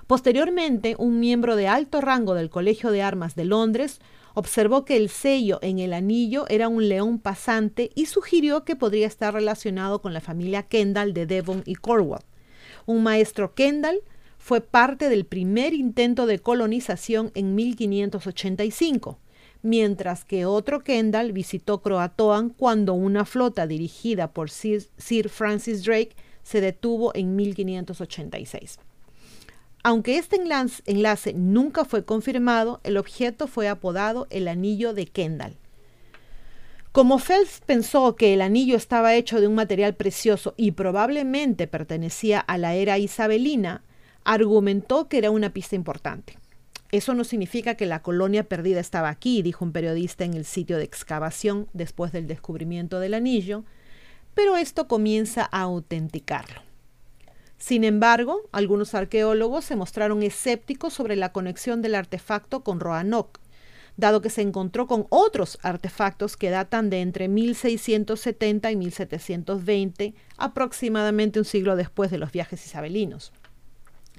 Posteriormente, 0.07 0.95
un 0.99 1.19
miembro 1.19 1.55
de 1.55 1.67
alto 1.67 1.99
rango 2.01 2.35
del 2.35 2.49
Colegio 2.49 2.91
de 2.91 3.01
Armas 3.01 3.35
de 3.35 3.45
Londres 3.45 3.99
observó 4.33 4.85
que 4.85 4.97
el 4.97 5.09
sello 5.09 5.59
en 5.61 5.79
el 5.79 5.93
anillo 5.93 6.45
era 6.49 6.67
un 6.67 6.87
león 6.87 7.19
pasante 7.19 7.89
y 7.95 8.05
sugirió 8.05 8.63
que 8.63 8.75
podría 8.75 9.07
estar 9.07 9.33
relacionado 9.33 10.01
con 10.01 10.13
la 10.13 10.21
familia 10.21 10.63
Kendall 10.63 11.13
de 11.13 11.25
Devon 11.25 11.63
y 11.65 11.75
Cornwall. 11.75 12.21
Un 12.85 13.01
maestro 13.01 13.55
Kendall 13.55 14.01
fue 14.37 14.61
parte 14.61 15.09
del 15.09 15.25
primer 15.25 15.73
intento 15.73 16.27
de 16.27 16.39
colonización 16.39 17.31
en 17.33 17.55
1585 17.55 19.19
mientras 19.65 20.23
que 20.25 20.45
otro 20.45 20.83
Kendall 20.83 21.31
visitó 21.31 21.81
Croatoan 21.81 22.49
cuando 22.49 22.93
una 22.93 23.25
flota 23.25 23.65
dirigida 23.65 24.31
por 24.31 24.51
Sir, 24.51 25.29
Francis 25.29 25.83
Drake 25.83 26.15
se 26.43 26.61
detuvo 26.61 27.11
en 27.15 27.35
1586. 27.35 28.77
Aunque 29.87 30.17
este 30.17 30.41
enlace 30.87 31.33
nunca 31.35 31.85
fue 31.85 32.05
confirmado, 32.05 32.81
el 32.83 32.97
objeto 32.97 33.45
fue 33.45 33.67
apodado 33.67 34.25
el 34.31 34.47
Anillo 34.47 34.95
de 34.95 35.05
Kendall. 35.05 35.57
Como 36.91 37.19
Phelps 37.19 37.61
pensó 37.63 38.15
que 38.15 38.33
el 38.33 38.41
anillo 38.41 38.77
estaba 38.77 39.13
hecho 39.13 39.39
de 39.39 39.47
un 39.47 39.53
material 39.53 39.93
precioso 39.93 40.55
y 40.57 40.71
probablemente 40.71 41.67
pertenecía 41.67 42.39
a 42.39 42.57
la 42.57 42.73
era 42.73 42.97
isabelina, 42.97 43.83
argumentó 44.23 45.07
que 45.07 45.19
era 45.19 45.29
una 45.29 45.53
pista 45.53 45.75
importante. 45.75 46.39
Eso 46.91 47.13
no 47.13 47.23
significa 47.23 47.75
que 47.75 47.85
la 47.85 48.01
colonia 48.01 48.43
perdida 48.43 48.79
estaba 48.79 49.09
aquí, 49.09 49.43
dijo 49.43 49.63
un 49.63 49.71
periodista 49.71 50.23
en 50.23 50.33
el 50.33 50.45
sitio 50.45 50.79
de 50.79 50.83
excavación 50.83 51.67
después 51.73 52.11
del 52.11 52.25
descubrimiento 52.25 52.99
del 52.99 53.13
anillo, 53.13 53.65
pero 54.33 54.57
esto 54.57 54.87
comienza 54.87 55.47
a 55.51 55.61
autenticarlo. 55.61 56.64
Sin 57.57 57.83
embargo, 57.83 58.41
algunos 58.51 58.93
arqueólogos 58.93 59.65
se 59.65 59.75
mostraron 59.75 60.23
escépticos 60.23 60.93
sobre 60.93 61.15
la 61.15 61.31
conexión 61.31 61.81
del 61.81 61.95
artefacto 61.95 62.63
con 62.63 62.79
Roanoke, 62.79 63.39
dado 63.97 64.21
que 64.21 64.29
se 64.29 64.41
encontró 64.41 64.87
con 64.87 65.07
otros 65.09 65.57
artefactos 65.61 66.35
que 66.35 66.49
datan 66.49 66.89
de 66.89 67.01
entre 67.01 67.27
1670 67.27 68.71
y 68.71 68.75
1720, 68.75 70.13
aproximadamente 70.37 71.39
un 71.39 71.45
siglo 71.45 71.75
después 71.75 72.11
de 72.11 72.17
los 72.17 72.31
viajes 72.31 72.65
isabelinos. 72.65 73.31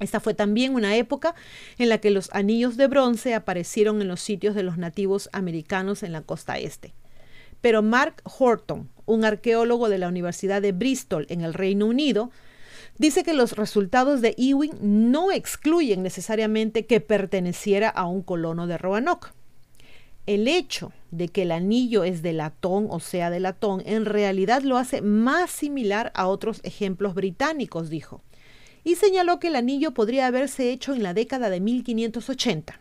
Esta 0.00 0.20
fue 0.20 0.34
también 0.34 0.74
una 0.74 0.96
época 0.96 1.34
en 1.78 1.88
la 1.88 1.98
que 1.98 2.10
los 2.10 2.30
anillos 2.32 2.76
de 2.76 2.86
bronce 2.86 3.34
aparecieron 3.34 4.02
en 4.02 4.08
los 4.08 4.20
sitios 4.20 4.54
de 4.54 4.62
los 4.62 4.76
nativos 4.76 5.30
americanos 5.32 6.02
en 6.02 6.12
la 6.12 6.22
costa 6.22 6.58
este. 6.58 6.92
Pero 7.62 7.82
Mark 7.82 8.22
Horton, 8.38 8.90
un 9.06 9.24
arqueólogo 9.24 9.88
de 9.88 9.98
la 9.98 10.08
Universidad 10.08 10.60
de 10.60 10.72
Bristol 10.72 11.26
en 11.30 11.40
el 11.40 11.54
Reino 11.54 11.86
Unido, 11.86 12.30
dice 12.98 13.22
que 13.22 13.34
los 13.34 13.52
resultados 13.52 14.20
de 14.20 14.34
Ewing 14.38 15.10
no 15.10 15.32
excluyen 15.32 16.02
necesariamente 16.02 16.86
que 16.86 17.00
perteneciera 17.00 17.88
a 17.88 18.06
un 18.06 18.22
colono 18.22 18.66
de 18.66 18.78
Roanoke. 18.78 19.32
El 20.26 20.48
hecho 20.48 20.92
de 21.10 21.28
que 21.28 21.42
el 21.42 21.52
anillo 21.52 22.02
es 22.02 22.22
de 22.22 22.32
latón, 22.32 22.88
o 22.90 22.98
sea, 22.98 23.30
de 23.30 23.40
latón, 23.40 23.82
en 23.86 24.04
realidad 24.04 24.62
lo 24.62 24.76
hace 24.76 25.00
más 25.00 25.50
similar 25.50 26.10
a 26.14 26.26
otros 26.26 26.60
ejemplos 26.64 27.14
británicos, 27.14 27.90
dijo 27.90 28.22
y 28.86 28.94
señaló 28.94 29.40
que 29.40 29.48
el 29.48 29.56
anillo 29.56 29.90
podría 29.90 30.28
haberse 30.28 30.70
hecho 30.70 30.94
en 30.94 31.02
la 31.02 31.12
década 31.12 31.50
de 31.50 31.58
1580. 31.58 32.80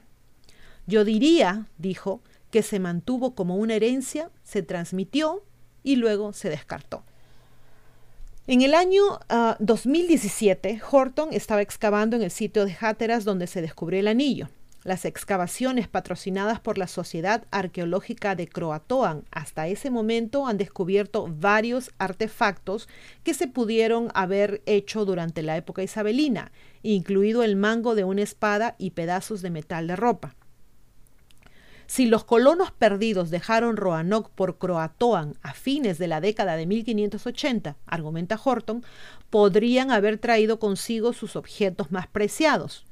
Yo 0.86 1.03
diría, 1.03 1.65
dijo, 1.79 2.22
que 2.51 2.62
se 2.62 2.79
mantuvo 2.79 3.34
como 3.34 3.55
una 3.55 3.74
herencia, 3.74 4.29
se 4.43 4.62
transmitió 4.62 5.43
y 5.81 5.95
luego 5.95 6.31
se 6.31 6.50
descartó. 6.50 7.03
En 8.47 8.61
el 8.61 8.75
año 8.75 9.01
2017, 9.57 10.79
ah, 10.79 10.87
Horton 10.91 11.29
estaba 11.31 11.63
excavando 11.63 12.15
en 12.15 12.21
el 12.21 12.29
sitio 12.29 12.63
de 12.63 12.77
Hatteras 12.79 13.23
donde 13.23 13.47
se 13.47 13.59
descubrió 13.59 13.99
el 13.99 14.07
anillo. 14.07 14.49
Las 14.83 15.05
excavaciones 15.05 15.87
patrocinadas 15.87 16.59
por 16.59 16.77
la 16.77 16.85
Sociedad 16.85 17.45
Arqueológica 17.49 18.35
de 18.35 18.47
Croatoan 18.47 19.23
hasta 19.31 19.67
ese 19.67 19.89
momento 19.89 20.45
han 20.45 20.59
descubierto 20.59 21.27
varios 21.27 21.89
artefactos 21.97 22.87
que 23.23 23.33
se 23.33 23.47
pudieron 23.47 24.11
haber 24.13 24.61
hecho 24.67 25.05
durante 25.05 25.41
la 25.41 25.57
época 25.57 25.81
isabelina, 25.81 26.51
incluido 26.83 27.41
el 27.41 27.55
mango 27.55 27.95
de 27.95 28.03
una 28.03 28.21
espada 28.21 28.75
y 28.77 28.91
pedazos 28.91 29.41
de 29.41 29.49
metal 29.49 29.87
de 29.87 29.95
ropa. 29.95 30.35
Si 31.88 32.08
los 32.08 32.24
colonos 32.24 32.72
perdidos 32.72 33.30
dejaron 33.30 33.77
Roanoke 33.77 34.32
por 34.34 34.58
Croatoan 34.58 35.36
a 35.42 35.54
fines 35.54 35.98
de 35.98 36.08
la 36.08 36.22
década 36.22 36.56
de 36.58 36.65
1580, 36.65 37.75
argumenta 37.86 38.39
Horton, 38.44 38.84
podrían 39.30 39.92
haber 39.92 40.18
traído 40.18 40.60
consigo 40.60 41.13
sus 41.13 41.36
objetos 41.36 41.92
más 41.92 42.08
preciados. 42.08 42.86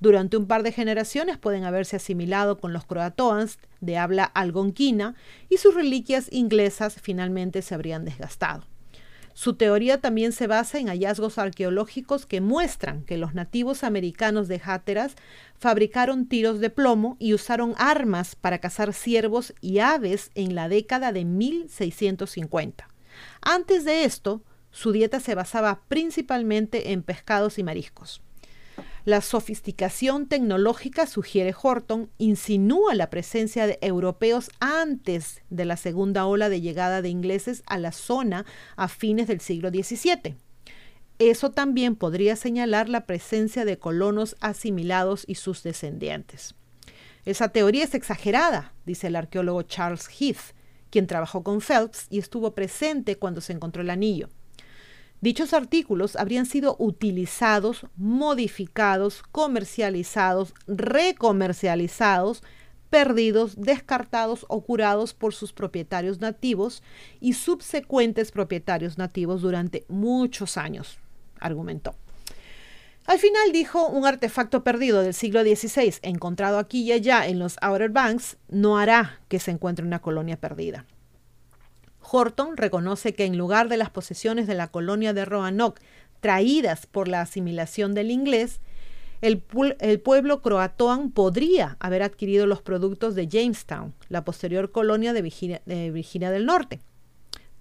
Durante 0.00 0.36
un 0.36 0.46
par 0.46 0.62
de 0.62 0.72
generaciones 0.72 1.36
pueden 1.36 1.64
haberse 1.64 1.96
asimilado 1.96 2.58
con 2.58 2.72
los 2.72 2.86
croatoans 2.86 3.58
de 3.80 3.98
habla 3.98 4.24
algonquina 4.24 5.14
y 5.48 5.58
sus 5.58 5.74
reliquias 5.74 6.28
inglesas 6.32 6.96
finalmente 7.00 7.60
se 7.60 7.74
habrían 7.74 8.04
desgastado. 8.04 8.69
Su 9.40 9.54
teoría 9.54 10.02
también 10.02 10.32
se 10.32 10.46
basa 10.46 10.78
en 10.78 10.88
hallazgos 10.88 11.38
arqueológicos 11.38 12.26
que 12.26 12.42
muestran 12.42 13.06
que 13.06 13.16
los 13.16 13.32
nativos 13.32 13.84
americanos 13.84 14.48
de 14.48 14.60
Hatteras 14.62 15.14
fabricaron 15.58 16.26
tiros 16.26 16.60
de 16.60 16.68
plomo 16.68 17.16
y 17.18 17.32
usaron 17.32 17.72
armas 17.78 18.36
para 18.36 18.58
cazar 18.58 18.92
ciervos 18.92 19.54
y 19.62 19.78
aves 19.78 20.30
en 20.34 20.54
la 20.54 20.68
década 20.68 21.10
de 21.12 21.24
1650. 21.24 22.86
Antes 23.40 23.86
de 23.86 24.04
esto, 24.04 24.42
su 24.72 24.92
dieta 24.92 25.20
se 25.20 25.34
basaba 25.34 25.84
principalmente 25.88 26.92
en 26.92 27.02
pescados 27.02 27.58
y 27.58 27.62
mariscos. 27.62 28.20
La 29.04 29.22
sofisticación 29.22 30.26
tecnológica, 30.26 31.06
sugiere 31.06 31.54
Horton, 31.60 32.10
insinúa 32.18 32.94
la 32.94 33.08
presencia 33.08 33.66
de 33.66 33.78
europeos 33.80 34.50
antes 34.60 35.42
de 35.48 35.64
la 35.64 35.78
segunda 35.78 36.26
ola 36.26 36.50
de 36.50 36.60
llegada 36.60 37.00
de 37.00 37.08
ingleses 37.08 37.62
a 37.66 37.78
la 37.78 37.92
zona 37.92 38.44
a 38.76 38.88
fines 38.88 39.26
del 39.26 39.40
siglo 39.40 39.70
XVII. 39.70 40.36
Eso 41.18 41.50
también 41.50 41.96
podría 41.96 42.36
señalar 42.36 42.88
la 42.88 43.06
presencia 43.06 43.64
de 43.64 43.78
colonos 43.78 44.36
asimilados 44.40 45.24
y 45.26 45.36
sus 45.36 45.62
descendientes. 45.62 46.54
Esa 47.24 47.48
teoría 47.48 47.84
es 47.84 47.94
exagerada, 47.94 48.74
dice 48.86 49.08
el 49.08 49.16
arqueólogo 49.16 49.62
Charles 49.62 50.08
Heath, 50.08 50.54
quien 50.90 51.06
trabajó 51.06 51.42
con 51.42 51.60
Phelps 51.60 52.06
y 52.10 52.18
estuvo 52.18 52.54
presente 52.54 53.16
cuando 53.16 53.40
se 53.40 53.52
encontró 53.52 53.82
el 53.82 53.90
anillo. 53.90 54.28
Dichos 55.20 55.52
artículos 55.52 56.16
habrían 56.16 56.46
sido 56.46 56.76
utilizados, 56.78 57.86
modificados, 57.96 59.22
comercializados, 59.30 60.54
recomercializados, 60.66 62.42
perdidos, 62.88 63.56
descartados 63.56 64.46
o 64.48 64.62
curados 64.62 65.12
por 65.12 65.34
sus 65.34 65.52
propietarios 65.52 66.20
nativos 66.20 66.82
y 67.20 67.34
subsecuentes 67.34 68.32
propietarios 68.32 68.96
nativos 68.96 69.42
durante 69.42 69.84
muchos 69.88 70.56
años, 70.56 70.98
argumentó. 71.38 71.94
Al 73.06 73.18
final 73.18 73.52
dijo, 73.52 73.88
un 73.88 74.06
artefacto 74.06 74.64
perdido 74.64 75.02
del 75.02 75.14
siglo 75.14 75.42
XVI 75.42 75.96
encontrado 76.02 76.58
aquí 76.58 76.82
y 76.82 76.92
allá 76.92 77.26
en 77.26 77.38
los 77.38 77.56
Outer 77.60 77.90
Banks 77.90 78.38
no 78.48 78.78
hará 78.78 79.20
que 79.28 79.38
se 79.38 79.50
encuentre 79.50 79.84
una 79.84 80.00
colonia 80.00 80.38
perdida. 80.38 80.86
Horton 82.02 82.56
reconoce 82.56 83.14
que 83.14 83.24
en 83.24 83.38
lugar 83.38 83.68
de 83.68 83.76
las 83.76 83.90
posesiones 83.90 84.46
de 84.46 84.54
la 84.54 84.68
colonia 84.68 85.12
de 85.12 85.24
Roanoke 85.24 85.80
traídas 86.20 86.86
por 86.86 87.08
la 87.08 87.22
asimilación 87.22 87.94
del 87.94 88.10
inglés, 88.10 88.60
el, 89.20 89.38
pueblo 90.02 90.40
croatoan 90.40 91.10
podría 91.10 91.76
haber 91.78 92.02
adquirido 92.02 92.46
los 92.46 92.62
productos 92.62 93.14
de 93.14 93.28
Jamestown, 93.28 93.94
la 94.08 94.24
posterior 94.24 94.70
colonia 94.72 95.12
de 95.12 95.22
Virginia, 95.22 95.62
de 95.66 95.90
Virginia 95.90 96.30
del 96.30 96.46
Norte. 96.46 96.80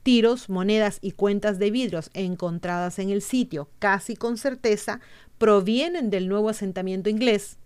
Tiros, 0.03 0.50
monedas 0.50 1.00
y 1.01 1.12
cuentas 1.12 1.60
de 1.60 1.72
vidrios 1.72 2.10
encontradas 2.13 2.98
en 3.00 3.10
el 3.10 3.22
sitio, 3.22 3.69
casi 3.79 4.15
con 4.15 4.38
certeza, 4.38 5.01
provienen 5.38 6.10
del 6.10 6.29
nuevo 6.29 6.50
asentamiento 6.50 7.10
inglés, 7.10 7.58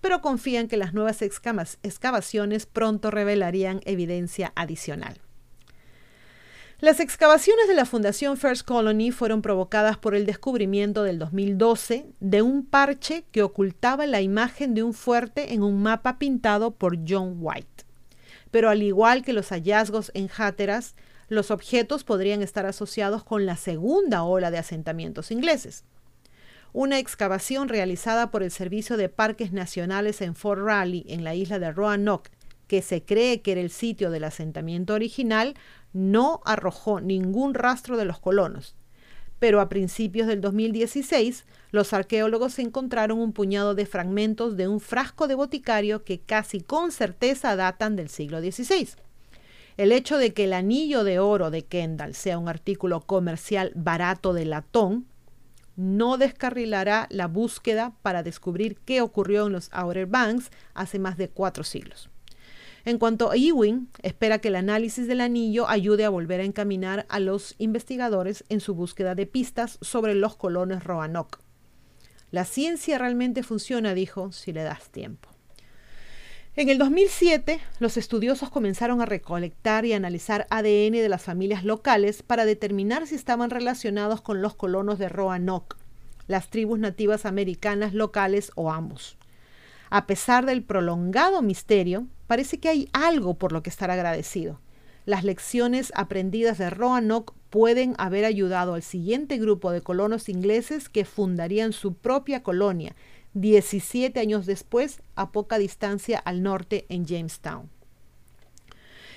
pero 0.00 0.20
confían 0.20 0.68
que 0.68 0.76
las 0.76 0.94
nuevas 0.94 1.20
excavaciones 1.22 2.66
pronto 2.66 3.10
revelarían 3.10 3.80
evidencia 3.84 4.52
adicional. 4.54 5.20
Las 6.78 7.00
excavaciones 7.00 7.68
de 7.68 7.74
la 7.74 7.86
Fundación 7.86 8.36
First 8.36 8.66
Colony 8.66 9.10
fueron 9.10 9.40
provocadas 9.40 9.96
por 9.96 10.14
el 10.14 10.26
descubrimiento 10.26 11.04
del 11.04 11.18
2012 11.18 12.04
de 12.20 12.42
un 12.42 12.66
parche 12.66 13.24
que 13.32 13.42
ocultaba 13.42 14.04
la 14.04 14.20
imagen 14.20 14.74
de 14.74 14.82
un 14.82 14.92
fuerte 14.92 15.54
en 15.54 15.62
un 15.62 15.82
mapa 15.82 16.18
pintado 16.18 16.72
por 16.72 16.98
John 17.08 17.36
White. 17.40 17.86
Pero 18.50 18.68
al 18.68 18.82
igual 18.82 19.24
que 19.24 19.32
los 19.32 19.48
hallazgos 19.52 20.10
en 20.12 20.28
Hatteras, 20.36 20.96
los 21.28 21.50
objetos 21.50 22.04
podrían 22.04 22.42
estar 22.42 22.66
asociados 22.66 23.24
con 23.24 23.46
la 23.46 23.56
segunda 23.56 24.24
ola 24.24 24.50
de 24.50 24.58
asentamientos 24.58 25.30
ingleses. 25.30 25.84
Una 26.74 26.98
excavación 26.98 27.70
realizada 27.70 28.30
por 28.30 28.42
el 28.42 28.50
Servicio 28.50 28.98
de 28.98 29.08
Parques 29.08 29.50
Nacionales 29.50 30.20
en 30.20 30.34
Fort 30.34 30.60
Raleigh, 30.60 31.06
en 31.08 31.24
la 31.24 31.34
isla 31.34 31.58
de 31.58 31.72
Roanoke, 31.72 32.30
que 32.66 32.82
se 32.82 33.04
cree 33.04 33.42
que 33.42 33.52
era 33.52 33.60
el 33.60 33.70
sitio 33.70 34.10
del 34.10 34.24
asentamiento 34.24 34.94
original, 34.94 35.54
no 35.92 36.40
arrojó 36.44 37.00
ningún 37.00 37.54
rastro 37.54 37.96
de 37.96 38.04
los 38.04 38.18
colonos. 38.18 38.74
Pero 39.38 39.60
a 39.60 39.68
principios 39.68 40.26
del 40.26 40.40
2016, 40.40 41.44
los 41.70 41.92
arqueólogos 41.92 42.58
encontraron 42.58 43.18
un 43.20 43.32
puñado 43.32 43.74
de 43.74 43.86
fragmentos 43.86 44.56
de 44.56 44.66
un 44.66 44.80
frasco 44.80 45.28
de 45.28 45.34
boticario 45.34 46.04
que 46.04 46.20
casi 46.20 46.60
con 46.60 46.90
certeza 46.90 47.54
datan 47.54 47.96
del 47.96 48.08
siglo 48.08 48.40
XVI. 48.40 48.88
El 49.76 49.92
hecho 49.92 50.16
de 50.16 50.32
que 50.32 50.44
el 50.44 50.54
anillo 50.54 51.04
de 51.04 51.18
oro 51.18 51.50
de 51.50 51.66
Kendall 51.66 52.14
sea 52.14 52.38
un 52.38 52.48
artículo 52.48 53.02
comercial 53.02 53.72
barato 53.74 54.32
de 54.32 54.46
latón 54.46 55.06
no 55.76 56.16
descarrilará 56.16 57.06
la 57.10 57.26
búsqueda 57.26 57.94
para 58.00 58.22
descubrir 58.22 58.78
qué 58.86 59.02
ocurrió 59.02 59.46
en 59.46 59.52
los 59.52 59.68
Outer 59.72 60.06
Banks 60.06 60.50
hace 60.72 60.98
más 60.98 61.18
de 61.18 61.28
cuatro 61.28 61.62
siglos. 61.62 62.08
En 62.86 62.98
cuanto 62.98 63.32
a 63.32 63.36
Ewing, 63.36 63.88
espera 64.04 64.38
que 64.38 64.46
el 64.46 64.54
análisis 64.54 65.08
del 65.08 65.20
anillo 65.20 65.68
ayude 65.68 66.04
a 66.04 66.08
volver 66.08 66.40
a 66.40 66.44
encaminar 66.44 67.04
a 67.08 67.18
los 67.18 67.56
investigadores 67.58 68.44
en 68.48 68.60
su 68.60 68.76
búsqueda 68.76 69.16
de 69.16 69.26
pistas 69.26 69.78
sobre 69.80 70.14
los 70.14 70.36
colonos 70.36 70.84
Roanoke. 70.84 71.40
La 72.30 72.44
ciencia 72.44 72.96
realmente 72.96 73.42
funciona, 73.42 73.92
dijo, 73.92 74.30
si 74.30 74.52
le 74.52 74.62
das 74.62 74.88
tiempo. 74.90 75.28
En 76.54 76.68
el 76.68 76.78
2007, 76.78 77.58
los 77.80 77.96
estudiosos 77.96 78.50
comenzaron 78.50 79.00
a 79.00 79.06
recolectar 79.06 79.84
y 79.84 79.92
analizar 79.92 80.46
ADN 80.50 80.92
de 80.92 81.08
las 81.08 81.24
familias 81.24 81.64
locales 81.64 82.22
para 82.22 82.44
determinar 82.44 83.08
si 83.08 83.16
estaban 83.16 83.50
relacionados 83.50 84.20
con 84.20 84.42
los 84.42 84.54
colonos 84.54 85.00
de 85.00 85.08
Roanoke, 85.08 85.76
las 86.28 86.50
tribus 86.50 86.78
nativas 86.78 87.26
americanas 87.26 87.94
locales 87.94 88.52
o 88.54 88.70
ambos. 88.70 89.16
A 89.90 90.06
pesar 90.06 90.46
del 90.46 90.62
prolongado 90.62 91.42
misterio, 91.42 92.06
parece 92.26 92.58
que 92.58 92.68
hay 92.68 92.88
algo 92.92 93.34
por 93.34 93.52
lo 93.52 93.62
que 93.62 93.70
estar 93.70 93.90
agradecido. 93.90 94.60
Las 95.04 95.22
lecciones 95.24 95.92
aprendidas 95.94 96.58
de 96.58 96.70
Roanoke 96.70 97.32
pueden 97.50 97.94
haber 97.98 98.24
ayudado 98.24 98.74
al 98.74 98.82
siguiente 98.82 99.38
grupo 99.38 99.70
de 99.70 99.80
colonos 99.80 100.28
ingleses 100.28 100.88
que 100.88 101.04
fundarían 101.04 101.72
su 101.72 101.94
propia 101.94 102.42
colonia 102.42 102.96
17 103.34 104.18
años 104.18 104.46
después 104.46 105.00
a 105.14 105.30
poca 105.30 105.58
distancia 105.58 106.18
al 106.18 106.42
norte 106.42 106.86
en 106.88 107.06
Jamestown. 107.06 107.68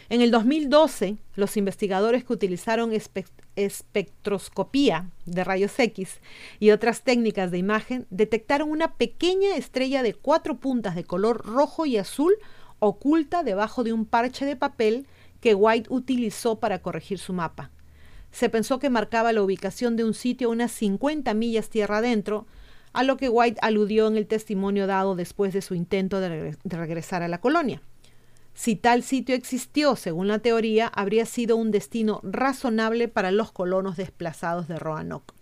En 0.10 0.22
el 0.22 0.32
2012, 0.32 1.18
los 1.36 1.56
investigadores 1.56 2.24
que 2.24 2.34
utilizaron 2.34 2.92
espectroscopía 3.56 5.12
de 5.26 5.44
rayos 5.44 5.78
X 5.78 6.20
y 6.60 6.72
otras 6.72 7.04
técnicas 7.04 7.52
de 7.52 7.60
imagen 7.60 8.08
detectaron 8.10 8.72
una 8.72 8.96
pequeña 8.96 9.56
estrella 9.56 10.02
de 10.02 10.16
cuatro 10.16 10.60
puntas 10.60 10.96
de 10.96 11.04
color 11.04 11.46
rojo 11.46 11.86
y 11.86 11.98
azul 11.98 12.34
oculta 12.80 13.44
debajo 13.44 13.84
de 13.84 13.94
un 13.94 14.06
parche 14.06 14.46
de 14.46 14.56
papel 14.56 15.08
que 15.40 15.56
White 15.56 15.90
utilizó 15.92 16.60
para 16.60 16.82
corregir 16.82 17.20
su 17.20 17.34
mapa. 17.34 17.72
Se 18.32 18.50
pensó 18.50 18.80
que 18.80 18.90
marcaba 18.90 19.34
la 19.34 19.42
ubicación 19.42 19.96
de 19.96 20.04
un 20.04 20.14
sitio 20.14 20.50
unas 20.50 20.72
50 20.72 21.34
millas 21.34 21.70
tierra 21.70 21.98
adentro, 21.98 22.46
a 22.94 23.04
lo 23.04 23.18
que 23.18 23.30
White 23.30 23.60
aludió 23.62 24.08
en 24.08 24.18
el 24.18 24.28
testimonio 24.28 24.88
dado 24.88 25.16
después 25.16 25.54
de 25.54 25.62
su 25.62 25.76
intento 25.76 26.20
de, 26.20 26.58
de 26.64 26.78
regresar 26.78 27.22
a 27.22 27.28
la 27.28 27.40
colonia. 27.40 27.82
Si 28.54 28.76
tal 28.76 29.04
sitio 29.04 29.36
existió, 29.36 29.96
según 29.96 30.28
la 30.28 30.40
teoría, 30.40 30.88
habría 30.88 31.26
sido 31.26 31.56
un 31.56 31.72
destino 31.72 32.20
razonable 32.24 33.08
para 33.08 33.32
los 33.32 33.52
colonos 33.52 33.96
desplazados 33.96 34.68
de 34.68 34.78
Roanoke. 34.78 35.39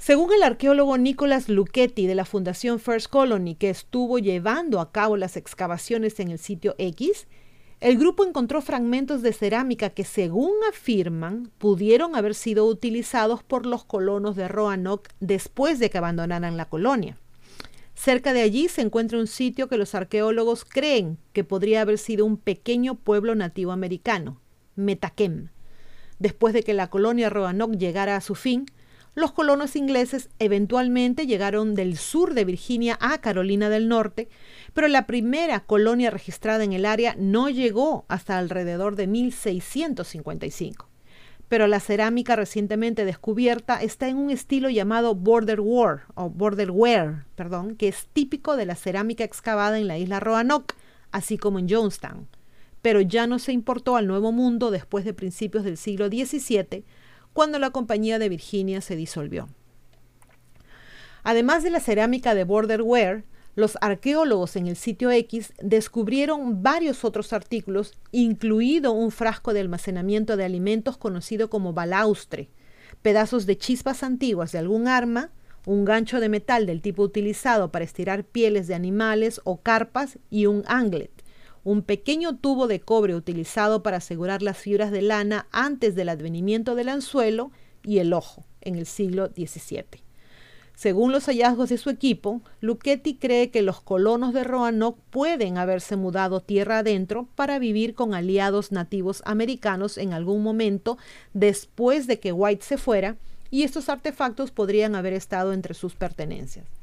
Según 0.00 0.32
el 0.32 0.42
arqueólogo 0.42 0.96
Nicholas 0.96 1.50
Luchetti 1.50 2.06
de 2.06 2.14
la 2.14 2.24
Fundación 2.24 2.80
First 2.80 3.10
Colony, 3.10 3.54
que 3.54 3.68
estuvo 3.68 4.18
llevando 4.18 4.80
a 4.80 4.92
cabo 4.92 5.18
las 5.18 5.36
excavaciones 5.36 6.18
en 6.20 6.30
el 6.30 6.38
sitio 6.38 6.74
X, 6.78 7.26
el 7.80 7.98
grupo 7.98 8.24
encontró 8.24 8.62
fragmentos 8.62 9.20
de 9.20 9.34
cerámica 9.34 9.90
que, 9.90 10.04
según 10.04 10.54
afirman, 10.70 11.50
pudieron 11.58 12.16
haber 12.16 12.34
sido 12.34 12.64
utilizados 12.64 13.42
por 13.42 13.66
los 13.66 13.84
colonos 13.84 14.36
de 14.36 14.48
Roanoke 14.48 15.10
después 15.20 15.78
de 15.78 15.90
que 15.90 15.98
abandonaran 15.98 16.56
la 16.56 16.70
colonia. 16.70 17.18
Cerca 17.94 18.32
de 18.32 18.40
allí 18.40 18.68
se 18.68 18.80
encuentra 18.80 19.18
un 19.18 19.26
sitio 19.26 19.68
que 19.68 19.76
los 19.76 19.94
arqueólogos 19.94 20.64
creen 20.64 21.18
que 21.34 21.44
podría 21.44 21.82
haber 21.82 21.98
sido 21.98 22.24
un 22.24 22.38
pequeño 22.38 22.94
pueblo 22.94 23.34
nativo 23.34 23.70
americano, 23.70 24.40
Metakem. 24.76 25.50
Después 26.18 26.54
de 26.54 26.62
que 26.62 26.72
la 26.72 26.88
colonia 26.88 27.28
Roanoke 27.28 27.76
llegara 27.76 28.16
a 28.16 28.22
su 28.22 28.34
fin, 28.34 28.64
los 29.20 29.32
colonos 29.32 29.76
ingleses 29.76 30.30
eventualmente 30.38 31.26
llegaron 31.26 31.74
del 31.74 31.96
sur 31.96 32.34
de 32.34 32.44
Virginia 32.44 32.98
a 33.00 33.20
Carolina 33.20 33.68
del 33.68 33.88
Norte, 33.88 34.28
pero 34.74 34.88
la 34.88 35.06
primera 35.06 35.60
colonia 35.60 36.10
registrada 36.10 36.64
en 36.64 36.72
el 36.72 36.86
área 36.86 37.14
no 37.18 37.48
llegó 37.48 38.04
hasta 38.08 38.38
alrededor 38.38 38.96
de 38.96 39.06
1655 39.06 40.90
pero 41.50 41.66
la 41.66 41.80
cerámica 41.80 42.36
recientemente 42.36 43.04
descubierta 43.04 43.82
está 43.82 44.06
en 44.06 44.18
un 44.18 44.30
estilo 44.30 44.70
llamado 44.70 45.16
border 45.16 45.60
war 45.60 46.02
o 46.14 46.30
borderware, 46.30 47.24
perdón, 47.34 47.74
que 47.74 47.88
es 47.88 48.06
típico 48.12 48.54
de 48.54 48.66
la 48.66 48.76
cerámica 48.76 49.24
excavada 49.24 49.80
en 49.80 49.88
la 49.88 49.98
isla 49.98 50.20
Roanoke, 50.20 50.76
así 51.10 51.38
como 51.38 51.58
en 51.58 51.68
Jonestown, 51.68 52.28
pero 52.82 53.00
ya 53.00 53.26
no 53.26 53.40
se 53.40 53.50
importó 53.50 53.96
al 53.96 54.06
Nuevo 54.06 54.30
Mundo 54.30 54.70
después 54.70 55.04
de 55.04 55.12
principios 55.12 55.64
del 55.64 55.76
siglo 55.76 56.06
XVII, 56.06 56.84
cuando 57.32 57.58
la 57.58 57.70
Compañía 57.70 58.18
de 58.18 58.28
Virginia 58.28 58.80
se 58.80 58.96
disolvió. 58.96 59.48
Además 61.22 61.62
de 61.62 61.70
la 61.70 61.80
cerámica 61.80 62.34
de 62.34 62.44
borderware, 62.44 63.24
los 63.56 63.76
arqueólogos 63.80 64.56
en 64.56 64.68
el 64.68 64.76
sitio 64.76 65.10
X 65.10 65.52
descubrieron 65.60 66.62
varios 66.62 67.04
otros 67.04 67.32
artículos, 67.32 67.98
incluido 68.12 68.92
un 68.92 69.10
frasco 69.10 69.52
de 69.52 69.60
almacenamiento 69.60 70.36
de 70.36 70.44
alimentos 70.44 70.96
conocido 70.96 71.50
como 71.50 71.72
balaustre, 71.72 72.48
pedazos 73.02 73.46
de 73.46 73.58
chispas 73.58 74.02
antiguas 74.02 74.52
de 74.52 74.58
algún 74.58 74.88
arma, 74.88 75.30
un 75.66 75.84
gancho 75.84 76.20
de 76.20 76.28
metal 76.28 76.64
del 76.64 76.80
tipo 76.80 77.02
utilizado 77.02 77.70
para 77.70 77.84
estirar 77.84 78.24
pieles 78.24 78.66
de 78.66 78.74
animales 78.74 79.40
o 79.44 79.60
carpas 79.60 80.18
y 80.30 80.46
un 80.46 80.62
anglet, 80.66 81.10
un 81.64 81.82
pequeño 81.82 82.36
tubo 82.36 82.66
de 82.66 82.80
cobre 82.80 83.14
utilizado 83.14 83.82
para 83.82 83.98
asegurar 83.98 84.42
las 84.42 84.58
fibras 84.58 84.90
de 84.90 85.02
lana 85.02 85.46
antes 85.52 85.94
del 85.94 86.08
advenimiento 86.08 86.74
del 86.74 86.88
anzuelo 86.88 87.52
y 87.82 87.98
el 87.98 88.12
ojo 88.12 88.44
en 88.60 88.76
el 88.76 88.86
siglo 88.86 89.28
XVII. 89.28 90.02
Según 90.74 91.12
los 91.12 91.26
hallazgos 91.26 91.68
de 91.68 91.76
su 91.76 91.90
equipo, 91.90 92.40
Luchetti 92.60 93.14
cree 93.16 93.50
que 93.50 93.60
los 93.60 93.82
colonos 93.82 94.32
de 94.32 94.44
Roanoke 94.44 94.98
pueden 95.10 95.58
haberse 95.58 95.96
mudado 95.96 96.40
tierra 96.40 96.78
adentro 96.78 97.28
para 97.34 97.58
vivir 97.58 97.94
con 97.94 98.14
aliados 98.14 98.72
nativos 98.72 99.20
americanos 99.26 99.98
en 99.98 100.14
algún 100.14 100.42
momento 100.42 100.96
después 101.34 102.06
de 102.06 102.18
que 102.18 102.32
White 102.32 102.64
se 102.64 102.78
fuera, 102.78 103.16
y 103.50 103.64
estos 103.64 103.90
artefactos 103.90 104.52
podrían 104.52 104.94
haber 104.94 105.12
estado 105.12 105.52
entre 105.52 105.74
sus 105.74 105.96
pertenencias. 105.96 106.79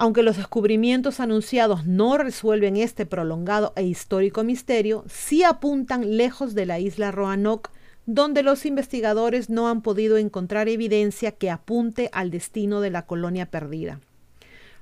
Aunque 0.00 0.22
los 0.22 0.36
descubrimientos 0.36 1.18
anunciados 1.18 1.84
no 1.84 2.18
resuelven 2.18 2.76
este 2.76 3.04
prolongado 3.04 3.72
e 3.74 3.82
histórico 3.82 4.44
misterio, 4.44 5.04
sí 5.08 5.42
apuntan 5.42 6.16
lejos 6.16 6.54
de 6.54 6.66
la 6.66 6.78
isla 6.78 7.10
Roanoke 7.10 7.70
donde 8.06 8.44
los 8.44 8.64
investigadores 8.64 9.50
no 9.50 9.68
han 9.68 9.82
podido 9.82 10.16
encontrar 10.16 10.68
evidencia 10.68 11.32
que 11.32 11.50
apunte 11.50 12.10
al 12.12 12.30
destino 12.30 12.80
de 12.80 12.90
la 12.90 13.06
colonia 13.06 13.46
perdida. 13.46 13.98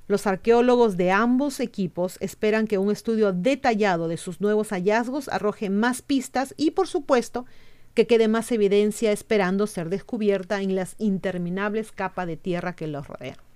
Los 0.07 0.27
arqueólogos 0.27 0.97
de 0.97 1.09
ambos 1.09 1.59
equipos 1.61 2.17
esperan 2.19 2.67
que 2.67 2.77
un 2.77 2.91
estudio 2.91 3.33
detallado 3.33 4.07
de 4.07 4.17
sus 4.17 4.39
nuevos 4.39 4.69
hallazgos 4.69 5.29
arroje 5.29 5.71
más 5.71 6.03
pistas 6.03 6.53
y, 6.57 6.71
por 6.71 6.87
supuesto, 6.87 7.47
que 7.95 8.05
quede 8.05 8.27
más 8.27 8.51
evidencia 8.51 9.11
esperando 9.11 9.65
ser 9.65 9.89
descubierta 9.89 10.61
en 10.61 10.75
las 10.75 10.93
interminables 10.99 11.91
capas 11.91 12.27
de 12.27 12.37
tierra 12.37 12.75
que 12.75 12.85
los 12.85 13.07
rodean. 13.07 13.46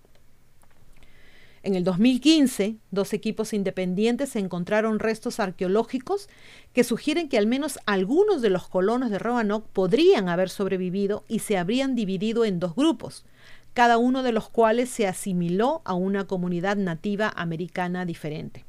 En 1.64 1.76
el 1.76 1.84
2015, 1.84 2.78
dos 2.90 3.14
equipos 3.14 3.54
independientes 3.54 4.36
encontraron 4.36 4.98
restos 4.98 5.40
arqueológicos 5.40 6.28
que 6.74 6.84
sugieren 6.84 7.30
que 7.30 7.38
al 7.38 7.46
menos 7.46 7.78
algunos 7.86 8.42
de 8.42 8.50
los 8.50 8.68
colonos 8.68 9.12
de 9.12 9.20
Roanoke 9.20 9.70
podrían 9.72 10.28
haber 10.28 10.50
sobrevivido 10.50 11.24
y 11.28 11.40
se 11.40 11.58
habrían 11.60 11.94
dividido 11.94 12.46
en 12.46 12.60
dos 12.60 12.76
grupos, 12.76 13.26
cada 13.74 14.00
uno 14.00 14.24
de 14.24 14.32
los 14.32 14.50
cuales 14.50 14.90
se 14.90 15.06
asimiló 15.06 15.84
a 15.86 15.94
una 15.94 16.26
comunidad 16.26 16.78
nativa 16.78 17.32
americana 17.36 18.06
diferente. 18.06 18.66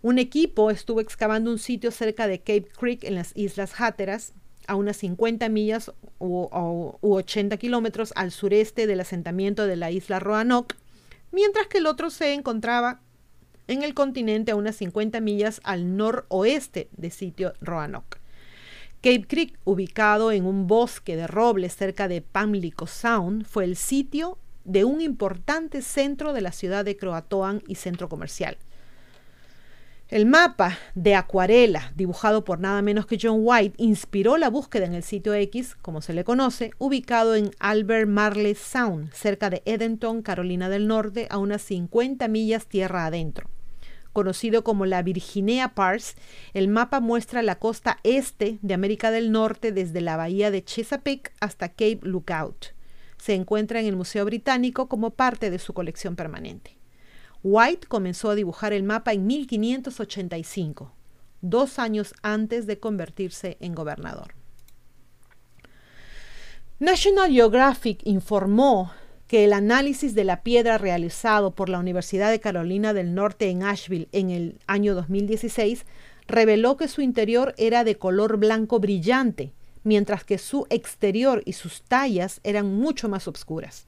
Un 0.00 0.18
equipo 0.18 0.70
estuvo 0.70 1.02
excavando 1.02 1.50
un 1.50 1.58
sitio 1.58 1.90
cerca 1.90 2.26
de 2.26 2.38
Cape 2.38 2.68
Creek 2.78 3.04
en 3.04 3.16
las 3.16 3.32
Islas 3.36 3.74
Hatteras, 3.78 4.32
a 4.66 4.76
unas 4.76 4.98
50 4.98 5.48
millas 5.48 5.92
u, 6.18 6.48
80 7.00 7.56
kilómetros 7.56 8.12
al 8.16 8.30
sureste 8.30 8.86
del 8.86 9.00
asentamiento 9.00 9.66
de 9.66 9.76
la 9.76 9.90
isla 9.90 10.20
Roanoke, 10.20 10.76
mientras 11.32 11.66
que 11.66 11.78
el 11.78 11.86
otro 11.86 12.10
se 12.10 12.34
encontraba 12.34 13.00
en 13.66 13.82
el 13.82 13.94
continente 13.94 14.52
a 14.52 14.56
unas 14.56 14.76
50 14.76 15.20
millas 15.20 15.60
al 15.64 15.96
noroeste 15.96 16.88
del 16.96 17.12
sitio 17.12 17.52
Roanoke. 17.60 18.18
Cape 19.00 19.26
Creek, 19.28 19.58
ubicado 19.64 20.32
en 20.32 20.44
un 20.44 20.66
bosque 20.66 21.14
de 21.14 21.28
robles 21.28 21.76
cerca 21.76 22.08
de 22.08 22.20
Pamlico 22.20 22.86
Sound, 22.86 23.44
fue 23.44 23.64
el 23.64 23.76
sitio 23.76 24.38
de 24.64 24.84
un 24.84 25.00
importante 25.00 25.82
centro 25.82 26.32
de 26.32 26.40
la 26.40 26.50
ciudad 26.50 26.84
de 26.84 26.96
Croatoan 26.96 27.62
y 27.68 27.76
centro 27.76 28.08
comercial. 28.08 28.58
El 30.10 30.24
mapa 30.24 30.78
de 30.94 31.14
acuarela, 31.14 31.92
dibujado 31.94 32.42
por 32.42 32.60
nada 32.60 32.80
menos 32.80 33.04
que 33.04 33.18
John 33.20 33.40
White, 33.42 33.74
inspiró 33.76 34.38
la 34.38 34.48
búsqueda 34.48 34.86
en 34.86 34.94
el 34.94 35.02
sitio 35.02 35.34
X, 35.34 35.76
como 35.82 36.00
se 36.00 36.14
le 36.14 36.24
conoce, 36.24 36.70
ubicado 36.78 37.34
en 37.34 37.50
Albert 37.58 38.08
Marley 38.08 38.54
Sound, 38.54 39.12
cerca 39.12 39.50
de 39.50 39.60
Edenton, 39.66 40.22
Carolina 40.22 40.70
del 40.70 40.86
Norte, 40.86 41.26
a 41.28 41.36
unas 41.36 41.60
50 41.60 42.26
millas 42.28 42.64
tierra 42.64 43.04
adentro. 43.04 43.50
Conocido 44.14 44.64
como 44.64 44.86
la 44.86 45.02
Virginia 45.02 45.74
Pars, 45.74 46.14
el 46.54 46.68
mapa 46.68 47.00
muestra 47.00 47.42
la 47.42 47.58
costa 47.58 47.98
este 48.02 48.58
de 48.62 48.72
América 48.72 49.10
del 49.10 49.30
Norte 49.30 49.72
desde 49.72 50.00
la 50.00 50.16
bahía 50.16 50.50
de 50.50 50.64
Chesapeake 50.64 51.32
hasta 51.38 51.68
Cape 51.68 52.00
Lookout. 52.00 52.68
Se 53.18 53.34
encuentra 53.34 53.78
en 53.78 53.84
el 53.84 53.96
Museo 53.96 54.24
Británico 54.24 54.88
como 54.88 55.10
parte 55.10 55.50
de 55.50 55.58
su 55.58 55.74
colección 55.74 56.16
permanente. 56.16 56.77
White 57.42 57.86
comenzó 57.86 58.30
a 58.30 58.34
dibujar 58.34 58.72
el 58.72 58.82
mapa 58.82 59.12
en 59.12 59.26
1585, 59.26 60.92
dos 61.40 61.78
años 61.78 62.14
antes 62.22 62.66
de 62.66 62.78
convertirse 62.78 63.56
en 63.60 63.74
gobernador. 63.74 64.34
National 66.80 67.32
Geographic 67.32 68.00
informó 68.04 68.92
que 69.26 69.44
el 69.44 69.52
análisis 69.52 70.14
de 70.14 70.22
la 70.22 70.42
piedra 70.42 70.78
realizado 70.78 71.50
por 71.50 71.68
la 71.68 71.80
Universidad 71.80 72.30
de 72.30 72.38
Carolina 72.38 72.94
del 72.94 73.14
Norte 73.14 73.50
en 73.50 73.64
Asheville 73.64 74.08
en 74.12 74.30
el 74.30 74.60
año 74.66 74.94
2016 74.94 75.86
reveló 76.28 76.76
que 76.76 76.86
su 76.86 77.02
interior 77.02 77.52
era 77.58 77.82
de 77.82 77.96
color 77.96 78.36
blanco 78.36 78.78
brillante, 78.78 79.52
mientras 79.82 80.22
que 80.22 80.38
su 80.38 80.66
exterior 80.70 81.42
y 81.44 81.54
sus 81.54 81.82
tallas 81.82 82.40
eran 82.44 82.72
mucho 82.72 83.08
más 83.08 83.26
oscuras. 83.26 83.87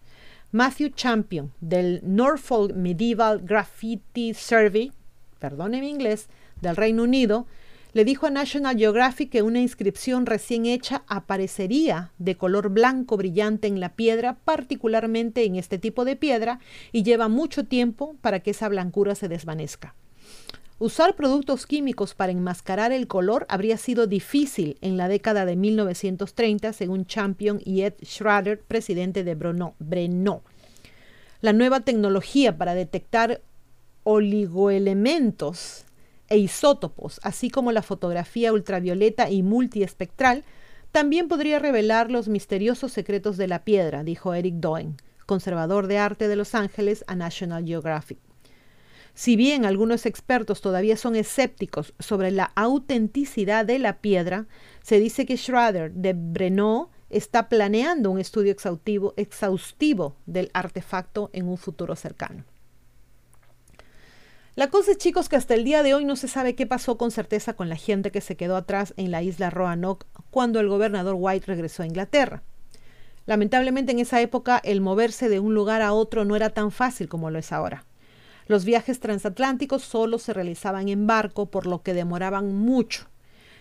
Matthew 0.53 0.91
Champion 0.97 1.53
del 1.61 2.01
Norfolk 2.03 2.75
Medieval 2.75 3.41
Graffiti 3.41 4.35
Survey, 4.35 4.91
perdone 5.39 5.81
mi 5.81 5.89
inglés, 5.89 6.29
del 6.61 6.75
Reino 6.75 7.05
Unido, 7.05 7.47
le 7.93 8.05
dijo 8.05 8.27
a 8.27 8.31
National 8.31 8.77
Geographic 8.77 9.31
que 9.31 9.43
una 9.43 9.61
inscripción 9.61 10.27
recién 10.27 10.67
hecha 10.67 11.05
aparecería 11.07 12.11
de 12.19 12.37
color 12.37 12.71
blanco 12.71 13.17
brillante 13.17 13.69
en 13.69 13.79
la 13.79 13.95
piedra, 13.95 14.39
particularmente 14.45 15.45
en 15.45 15.55
este 15.55 15.79
tipo 15.79 16.05
de 16.05 16.17
piedra, 16.17 16.59
y 16.91 17.05
lleva 17.05 17.29
mucho 17.29 17.67
tiempo 17.67 18.17
para 18.21 18.41
que 18.41 18.51
esa 18.51 18.69
blancura 18.69 19.15
se 19.15 19.29
desvanezca. 19.29 19.95
Usar 20.83 21.15
productos 21.15 21.67
químicos 21.67 22.15
para 22.15 22.33
enmascarar 22.33 22.91
el 22.91 23.07
color 23.07 23.45
habría 23.51 23.77
sido 23.77 24.07
difícil 24.07 24.79
en 24.81 24.97
la 24.97 25.09
década 25.09 25.45
de 25.45 25.55
1930, 25.55 26.73
según 26.73 27.05
Champion 27.05 27.61
y 27.63 27.83
Ed 27.83 27.93
Schrader, 28.03 28.59
presidente 28.63 29.23
de 29.23 29.35
Breno. 29.35 30.43
La 31.43 31.53
nueva 31.53 31.81
tecnología 31.81 32.57
para 32.57 32.73
detectar 32.73 33.43
oligoelementos 34.05 35.85
e 36.31 36.39
isótopos, 36.39 37.21
así 37.25 37.51
como 37.51 37.73
la 37.73 37.83
fotografía 37.83 38.51
ultravioleta 38.51 39.29
y 39.29 39.43
multiespectral, 39.43 40.45
también 40.93 41.29
podría 41.29 41.59
revelar 41.59 42.11
los 42.11 42.29
misteriosos 42.29 42.91
secretos 42.91 43.37
de 43.37 43.49
la 43.49 43.65
piedra, 43.65 44.03
dijo 44.03 44.33
Eric 44.33 44.55
Doen, 44.55 44.97
conservador 45.27 45.89
de 45.89 45.99
arte 45.99 46.27
de 46.27 46.37
Los 46.37 46.55
Ángeles, 46.55 47.05
a 47.07 47.17
National 47.17 47.67
Geographic. 47.67 48.30
Si 49.15 49.37
bien 49.37 49.65
algunos 49.65 50.07
expertos 50.07 50.61
todavía 50.61 50.97
son 50.97 51.17
escépticos 51.17 51.95
sobre 51.99 52.31
la 52.31 52.53
autenticidad 52.55 53.65
de 53.67 53.79
la 53.79 53.99
piedra, 53.99 54.47
se 54.83 54.99
dice 54.99 55.27
que 55.27 55.37
Schrader 55.37 55.93
de 55.93 56.15
Breno 56.15 56.91
está 57.11 57.49
planeando 57.49 58.11
un 58.11 58.21
estudio 58.21 58.53
exhaustivo, 59.17 60.17
del 60.27 60.51
artefacto 60.55 61.31
en 61.33 61.49
un 61.49 61.59
futuro 61.59 61.97
cercano. 61.97 62.45
La 64.57 64.69
cosa 64.69 64.93
es, 64.93 64.99
chicos, 64.99 65.29
que 65.29 65.37
hasta 65.37 65.55
el 65.55 65.65
día 65.65 65.83
de 65.83 65.95
hoy 65.95 66.05
no 66.05 66.17
se 66.17 66.29
sabe 66.29 66.55
qué 66.55 66.67
pasó 66.67 66.99
con 66.99 67.11
certeza 67.11 67.55
con 67.55 67.69
la 67.69 67.77
gente 67.77 68.11
que 68.11 68.21
se 68.21 68.37
quedó 68.37 68.57
atrás 68.57 68.95
en 68.97 69.11
la 69.11 69.23
isla 69.23 69.51
Roanoke 69.51 70.07
cuando 70.31 70.61
el 70.61 70.69
gobernador 70.69 71.17
White 71.19 71.47
regresó 71.47 71.83
a 71.83 71.87
Inglaterra. 71.87 72.43
Lamentablemente 73.27 73.93
en 73.93 74.01
esa 74.01 74.21
época 74.21 74.61
el 74.63 74.81
moverse 74.81 75.29
de 75.29 75.41
un 75.41 75.55
lugar 75.55 75.83
a 75.83 75.93
otro 75.93 76.25
no 76.25 76.37
era 76.37 76.51
tan 76.51 76.73
fácil 76.73 77.09
como 77.09 77.31
lo 77.31 77.39
es 77.39 77.53
ahora. 77.53 77.85
Los 78.51 78.65
viajes 78.65 78.99
transatlánticos 78.99 79.85
solo 79.85 80.19
se 80.19 80.33
realizaban 80.33 80.89
en 80.89 81.07
barco, 81.07 81.53
por 81.53 81.69
lo 81.69 81.85
que 81.85 81.95
demoraban 81.95 82.53
mucho. 82.53 83.07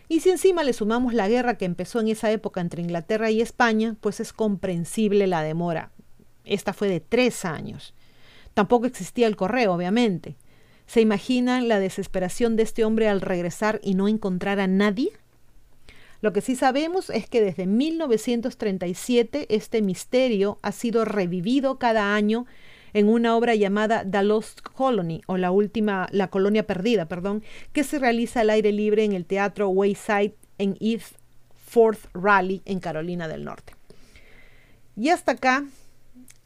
Y 0.07 0.21
si 0.21 0.31
encima 0.31 0.63
le 0.63 0.73
sumamos 0.73 1.13
la 1.13 1.29
guerra 1.29 1.59
que 1.59 1.65
empezó 1.65 1.99
en 1.99 2.07
esa 2.07 2.31
época 2.31 2.59
entre 2.59 2.81
Inglaterra 2.81 3.29
y 3.29 3.39
España, 3.39 3.97
pues 4.01 4.19
es 4.19 4.33
comprensible 4.33 5.27
la 5.27 5.43
demora. 5.43 5.91
Esta 6.43 6.73
fue 6.73 6.87
de 6.87 7.01
tres 7.01 7.45
años. 7.45 7.93
Tampoco 8.55 8.87
existía 8.87 9.27
el 9.27 9.35
correo, 9.35 9.73
obviamente. 9.73 10.37
¿Se 10.87 11.01
imaginan 11.01 11.67
la 11.67 11.79
desesperación 11.79 12.55
de 12.55 12.63
este 12.63 12.83
hombre 12.83 13.09
al 13.09 13.21
regresar 13.21 13.79
y 13.83 13.93
no 13.93 14.07
encontrar 14.07 14.59
a 14.59 14.65
nadie? 14.65 15.11
Lo 16.19 16.33
que 16.33 16.41
sí 16.41 16.55
sabemos 16.55 17.11
es 17.11 17.29
que 17.29 17.43
desde 17.43 17.67
1937 17.67 19.45
este 19.49 19.83
misterio 19.83 20.57
ha 20.63 20.71
sido 20.71 21.05
revivido 21.05 21.77
cada 21.77 22.15
año 22.15 22.47
en 22.93 23.09
una 23.09 23.35
obra 23.35 23.55
llamada 23.55 24.05
The 24.09 24.23
Lost 24.23 24.61
Colony 24.61 25.21
o 25.27 25.37
la 25.37 25.51
última 25.51 26.07
la 26.11 26.29
colonia 26.29 26.65
perdida, 26.65 27.07
perdón, 27.07 27.43
que 27.73 27.83
se 27.83 27.99
realiza 27.99 28.41
al 28.41 28.49
aire 28.49 28.71
libre 28.71 29.03
en 29.03 29.13
el 29.13 29.25
Teatro 29.25 29.69
Wayside 29.69 30.35
en 30.57 30.77
East 30.79 31.15
Fourth 31.55 32.05
Rally 32.13 32.61
en 32.65 32.79
Carolina 32.79 33.27
del 33.27 33.43
Norte. 33.43 33.73
Y 34.95 35.09
hasta 35.09 35.33
acá 35.33 35.65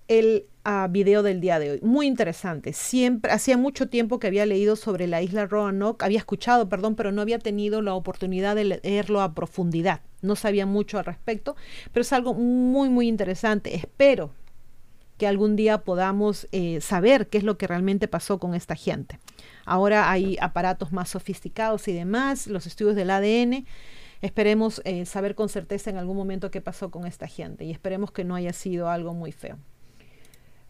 el 0.08 0.46
uh, 0.66 0.90
video 0.92 1.24
del 1.24 1.42
día 1.42 1.60
de 1.60 1.72
hoy. 1.72 1.80
Muy 1.82 2.08
interesante. 2.08 2.74
Siempre, 2.74 3.32
hacía 3.32 3.58
mucho 3.58 3.88
tiempo 3.88 4.20
que 4.20 4.28
había 4.28 4.46
leído 4.46 4.76
sobre 4.76 5.08
la 5.08 5.22
isla 5.22 5.48
Roanoke, 5.48 6.04
había 6.04 6.20
escuchado, 6.20 6.70
perdón, 6.70 6.96
pero 6.96 7.12
no 7.12 7.22
había 7.22 7.40
tenido 7.40 7.82
la 7.82 7.94
oportunidad 7.94 8.56
de 8.56 8.66
leerlo 8.66 9.22
a 9.22 9.34
profundidad. 9.34 10.02
No 10.22 10.36
sabía 10.36 10.66
mucho 10.66 11.00
al 11.00 11.06
respecto, 11.06 11.56
pero 11.92 12.02
es 12.02 12.14
algo 12.14 12.34
muy, 12.34 12.90
muy 12.90 13.08
interesante. 13.08 13.76
Espero 13.76 14.32
que 15.24 15.28
algún 15.30 15.56
día 15.56 15.86
podamos 15.86 16.50
eh, 16.52 16.82
saber 16.82 17.30
qué 17.30 17.38
es 17.38 17.46
lo 17.46 17.58
que 17.58 17.66
realmente 17.66 18.10
pasó 18.10 18.40
con 18.40 18.56
esta 18.56 18.76
gente. 18.76 19.20
Ahora 19.64 20.12
hay 20.12 20.38
aparatos 20.42 20.92
más 20.92 21.12
sofisticados 21.12 21.88
y 21.88 21.94
demás, 21.94 22.48
los 22.48 22.68
estudios 22.68 22.98
del 22.98 23.10
ADN. 23.10 23.66
Esperemos 24.22 24.82
eh, 24.84 25.06
saber 25.06 25.34
con 25.34 25.48
certeza 25.48 25.90
en 25.90 25.96
algún 25.96 26.18
momento 26.18 26.52
qué 26.52 26.60
pasó 26.60 26.92
con 26.92 27.06
esta 27.06 27.26
gente 27.26 27.64
y 27.64 27.72
esperemos 27.72 28.12
que 28.12 28.26
no 28.26 28.36
haya 28.36 28.52
sido 28.52 28.90
algo 28.90 29.14
muy 29.14 29.32
feo. 29.32 29.58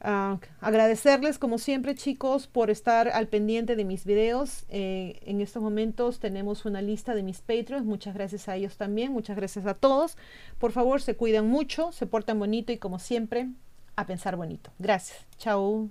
Ah, 0.01 0.37
agradecerles 0.61 1.39
como 1.39 1.57
siempre 1.57 1.95
chicos 1.95 2.45
por 2.45 2.69
estar 2.69 3.07
al 3.07 3.29
pendiente 3.29 3.75
de 3.75 3.85
mis 3.85 4.05
videos. 4.05 4.65
Eh, 4.69 5.19
en 5.25 5.41
estos 5.41 5.63
momentos 5.63 6.19
tenemos 6.19 6.65
una 6.65 6.83
lista 6.83 7.15
de 7.15 7.23
mis 7.23 7.41
Patreons. 7.41 7.87
Muchas 7.87 8.13
gracias 8.13 8.47
a 8.47 8.55
ellos 8.55 8.77
también. 8.77 9.13
Muchas 9.13 9.35
gracias 9.35 9.65
a 9.65 9.73
todos. 9.73 10.15
Por 10.59 10.71
favor, 10.71 11.01
se 11.01 11.15
cuidan 11.15 11.47
mucho, 11.47 11.91
se 11.91 12.05
portan 12.05 12.37
bonito 12.37 12.71
y 12.71 12.77
como 12.77 12.99
siempre, 12.99 13.47
a 13.95 14.05
pensar 14.05 14.35
bonito. 14.35 14.71
Gracias. 14.79 15.25
Chao. 15.37 15.89